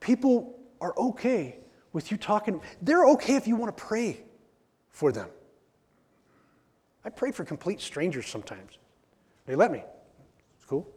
people 0.00 0.58
are 0.80 0.94
okay 0.96 1.58
with 1.92 2.12
you 2.12 2.16
talking. 2.16 2.60
They're 2.82 3.06
okay 3.08 3.34
if 3.34 3.48
you 3.48 3.56
want 3.56 3.76
to 3.76 3.84
pray 3.84 4.20
for 4.90 5.10
them. 5.10 5.28
I 7.04 7.10
pray 7.10 7.32
for 7.32 7.44
complete 7.44 7.80
strangers 7.80 8.26
sometimes. 8.26 8.78
They 9.46 9.56
let 9.56 9.72
me. 9.72 9.82
It's 10.56 10.66
cool. 10.66 10.88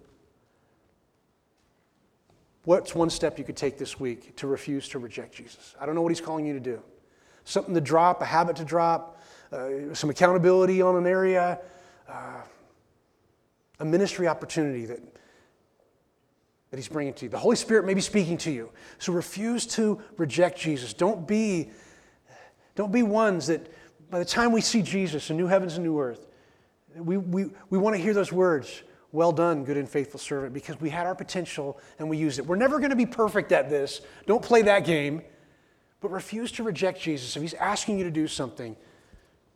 What's 2.63 2.93
one 2.93 3.09
step 3.09 3.39
you 3.39 3.43
could 3.43 3.57
take 3.57 3.77
this 3.77 3.99
week 3.99 4.35
to 4.35 4.45
refuse 4.45 4.87
to 4.89 4.99
reject 4.99 5.33
Jesus? 5.33 5.75
I 5.81 5.85
don't 5.85 5.95
know 5.95 6.01
what 6.01 6.11
he's 6.11 6.21
calling 6.21 6.45
you 6.45 6.53
to 6.53 6.59
do 6.59 6.81
something 7.47 7.73
to 7.73 7.81
drop, 7.81 8.21
a 8.21 8.25
habit 8.25 8.57
to 8.57 8.65
drop, 8.65 9.21
uh, 9.51 9.93
some 9.93 10.10
accountability 10.10 10.81
on 10.81 10.97
an 10.97 11.07
area, 11.07 11.60
uh, 12.10 12.41
a 13.79 13.86
ministry 13.86 14.27
opportunity 14.27 14.86
that, 14.86 14.99
that 16.69 16.77
He's 16.77 16.89
bringing 16.89 17.13
to 17.13 17.25
you. 17.25 17.29
The 17.29 17.38
Holy 17.38 17.55
Spirit 17.55 17.86
may 17.86 17.93
be 17.93 18.01
speaking 18.01 18.38
to 18.39 18.51
you. 18.51 18.69
So 18.99 19.13
refuse 19.13 19.65
to 19.67 20.01
reject 20.17 20.60
Jesus. 20.60 20.93
Don't 20.93 21.25
be, 21.25 21.69
don't 22.75 22.91
be 22.91 23.03
ones 23.03 23.47
that 23.47 23.71
by 24.10 24.19
the 24.19 24.25
time 24.25 24.51
we 24.51 24.62
see 24.62 24.81
Jesus 24.81 25.29
in 25.29 25.38
new 25.38 25.47
heavens 25.47 25.75
and 25.75 25.86
new 25.86 25.99
earth, 25.99 26.27
we, 26.95 27.17
we, 27.17 27.45
we 27.69 27.77
want 27.77 27.95
to 27.95 28.01
hear 28.01 28.13
those 28.13 28.31
words. 28.31 28.83
Well 29.13 29.31
done, 29.31 29.63
good 29.63 29.77
and 29.77 29.88
faithful 29.88 30.19
servant, 30.19 30.53
because 30.53 30.81
we 30.81 30.89
had 30.89 31.05
our 31.05 31.15
potential 31.15 31.79
and 31.97 32.10
we 32.10 32.17
used 32.17 32.39
it. 32.39 32.45
We're 32.45 32.57
never 32.57 32.79
going 32.79 32.89
to 32.89 32.95
be 32.97 33.05
perfect 33.05 33.53
at 33.53 33.69
this. 33.69 34.01
Don't 34.25 34.43
play 34.43 34.63
that 34.63 34.83
game. 34.83 35.21
But 35.99 36.12
refuse 36.12 36.51
to 36.53 36.63
reject 36.63 37.01
Jesus. 37.01 37.36
If 37.36 37.41
he's 37.41 37.53
asking 37.55 37.97
you 37.97 38.03
to 38.03 38.12
do 38.12 38.27
something, 38.27 38.75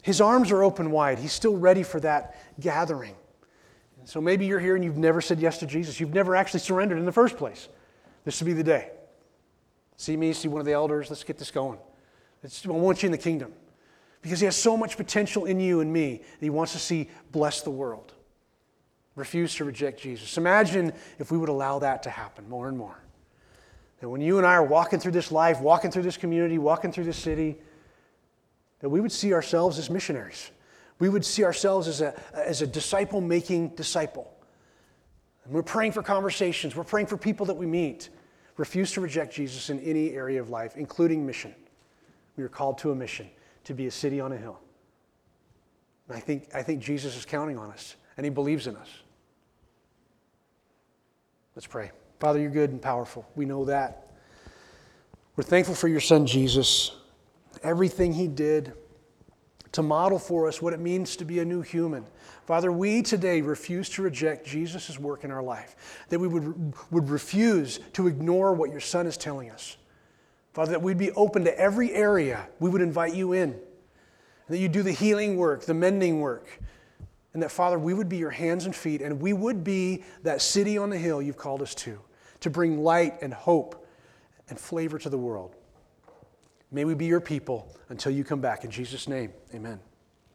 his 0.01 0.19
arms 0.19 0.51
are 0.51 0.63
open 0.63 0.91
wide. 0.91 1.19
He's 1.19 1.33
still 1.33 1.55
ready 1.55 1.83
for 1.83 1.99
that 1.99 2.35
gathering. 2.59 3.15
And 3.99 4.09
so 4.09 4.19
maybe 4.19 4.47
you're 4.47 4.59
here 4.59 4.75
and 4.75 4.83
you've 4.83 4.97
never 4.97 5.21
said 5.21 5.39
yes 5.39 5.59
to 5.59 5.67
Jesus. 5.67 5.99
You've 5.99 6.13
never 6.13 6.35
actually 6.35 6.61
surrendered 6.61 6.97
in 6.97 7.05
the 7.05 7.11
first 7.11 7.37
place. 7.37 7.69
This 8.25 8.41
would 8.41 8.47
be 8.47 8.53
the 8.53 8.63
day. 8.63 8.89
See 9.97 10.17
me, 10.17 10.33
see 10.33 10.47
one 10.47 10.59
of 10.59 10.65
the 10.65 10.73
elders. 10.73 11.09
Let's 11.09 11.23
get 11.23 11.37
this 11.37 11.51
going. 11.51 11.77
It's, 12.43 12.65
I 12.65 12.69
want 12.69 13.03
you 13.03 13.07
in 13.07 13.11
the 13.11 13.17
kingdom 13.19 13.53
because 14.23 14.39
he 14.39 14.45
has 14.45 14.55
so 14.55 14.75
much 14.75 14.97
potential 14.97 15.45
in 15.45 15.59
you 15.59 15.81
and 15.81 15.93
me 15.93 16.17
that 16.17 16.45
he 16.45 16.49
wants 16.49 16.73
to 16.73 16.79
see 16.79 17.09
bless 17.31 17.61
the 17.61 17.69
world. 17.69 18.13
Refuse 19.15 19.53
to 19.55 19.65
reject 19.65 20.01
Jesus. 20.01 20.37
Imagine 20.37 20.93
if 21.19 21.31
we 21.31 21.37
would 21.37 21.49
allow 21.49 21.79
that 21.79 22.01
to 22.03 22.09
happen 22.09 22.47
more 22.49 22.67
and 22.67 22.77
more. 22.77 22.97
That 24.01 24.09
when 24.09 24.19
you 24.19 24.39
and 24.39 24.47
I 24.47 24.53
are 24.53 24.63
walking 24.63 24.99
through 24.99 25.11
this 25.11 25.31
life, 25.31 25.61
walking 25.61 25.91
through 25.91 26.01
this 26.03 26.17
community, 26.17 26.57
walking 26.57 26.91
through 26.91 27.03
this 27.03 27.17
city, 27.17 27.57
that 28.79 28.89
we 28.89 28.99
would 28.99 29.11
see 29.11 29.31
ourselves 29.31 29.77
as 29.77 29.89
missionaries. 29.89 30.49
We 30.97 31.07
would 31.07 31.23
see 31.23 31.43
ourselves 31.43 31.87
as 31.87 32.01
a, 32.01 32.19
as 32.33 32.63
a 32.63 32.67
disciple 32.67 33.21
making 33.21 33.69
disciple. 33.69 34.31
And 35.45 35.53
we're 35.53 35.63
praying 35.63 35.91
for 35.91 36.01
conversations, 36.01 36.75
we're 36.75 36.83
praying 36.83 37.07
for 37.07 37.17
people 37.17 37.45
that 37.45 37.53
we 37.53 37.67
meet. 37.67 38.09
Refuse 38.57 38.91
to 38.93 39.01
reject 39.01 39.33
Jesus 39.33 39.69
in 39.69 39.79
any 39.79 40.11
area 40.11 40.41
of 40.41 40.49
life, 40.49 40.75
including 40.75 41.25
mission. 41.25 41.55
We 42.37 42.43
are 42.43 42.49
called 42.49 42.79
to 42.79 42.91
a 42.91 42.95
mission 42.95 43.29
to 43.63 43.73
be 43.73 43.85
a 43.85 43.91
city 43.91 44.19
on 44.19 44.31
a 44.31 44.37
hill. 44.37 44.59
And 46.07 46.17
I 46.17 46.19
think, 46.19 46.49
I 46.53 46.63
think 46.63 46.81
Jesus 46.81 47.15
is 47.15 47.25
counting 47.25 47.57
on 47.57 47.69
us, 47.69 47.95
and 48.17 48.25
he 48.25 48.29
believes 48.29 48.67
in 48.67 48.75
us. 48.75 48.89
Let's 51.55 51.67
pray. 51.67 51.91
Father, 52.21 52.39
you're 52.39 52.51
good 52.51 52.69
and 52.69 52.79
powerful. 52.79 53.25
We 53.35 53.45
know 53.45 53.65
that. 53.65 54.11
We're 55.35 55.43
thankful 55.43 55.73
for 55.73 55.87
your 55.87 55.99
son, 55.99 56.27
Jesus, 56.27 56.91
everything 57.63 58.13
he 58.13 58.27
did 58.27 58.73
to 59.71 59.81
model 59.81 60.19
for 60.19 60.47
us 60.47 60.61
what 60.61 60.71
it 60.71 60.79
means 60.79 61.15
to 61.15 61.25
be 61.25 61.39
a 61.39 61.45
new 61.45 61.63
human. 61.63 62.05
Father, 62.45 62.71
we 62.71 63.01
today 63.01 63.41
refuse 63.41 63.89
to 63.89 64.03
reject 64.03 64.45
Jesus' 64.45 64.99
work 64.99 65.23
in 65.23 65.31
our 65.31 65.41
life, 65.41 66.03
that 66.09 66.19
we 66.19 66.27
would, 66.27 66.75
would 66.91 67.09
refuse 67.09 67.79
to 67.93 68.07
ignore 68.07 68.53
what 68.53 68.69
your 68.69 68.81
son 68.81 69.07
is 69.07 69.17
telling 69.17 69.49
us. 69.49 69.77
Father, 70.53 70.73
that 70.73 70.81
we'd 70.83 70.99
be 70.99 71.11
open 71.13 71.43
to 71.45 71.59
every 71.59 71.91
area. 71.91 72.47
We 72.59 72.69
would 72.69 72.81
invite 72.81 73.15
you 73.15 73.33
in. 73.33 73.57
That 74.47 74.59
you 74.59 74.69
do 74.69 74.83
the 74.83 74.91
healing 74.91 75.37
work, 75.37 75.63
the 75.63 75.73
mending 75.73 76.19
work, 76.19 76.45
and 77.33 77.41
that, 77.41 77.49
Father, 77.49 77.79
we 77.79 77.95
would 77.95 78.09
be 78.09 78.17
your 78.17 78.29
hands 78.29 78.67
and 78.67 78.75
feet, 78.75 79.01
and 79.01 79.19
we 79.19 79.33
would 79.33 79.63
be 79.63 80.03
that 80.21 80.43
city 80.43 80.77
on 80.77 80.91
the 80.91 80.99
hill 80.99 81.19
you've 81.19 81.37
called 81.37 81.63
us 81.63 81.73
to 81.73 81.99
to 82.41 82.49
bring 82.49 82.83
light 82.83 83.21
and 83.21 83.33
hope 83.33 83.87
and 84.49 84.59
flavor 84.59 84.99
to 84.99 85.09
the 85.09 85.17
world. 85.17 85.55
May 86.71 86.85
we 86.85 86.93
be 86.93 87.05
your 87.05 87.21
people 87.21 87.75
until 87.89 88.11
you 88.11 88.23
come 88.23 88.41
back. 88.41 88.63
In 88.63 88.71
Jesus' 88.71 89.07
name, 89.07 89.33
amen. 89.53 89.79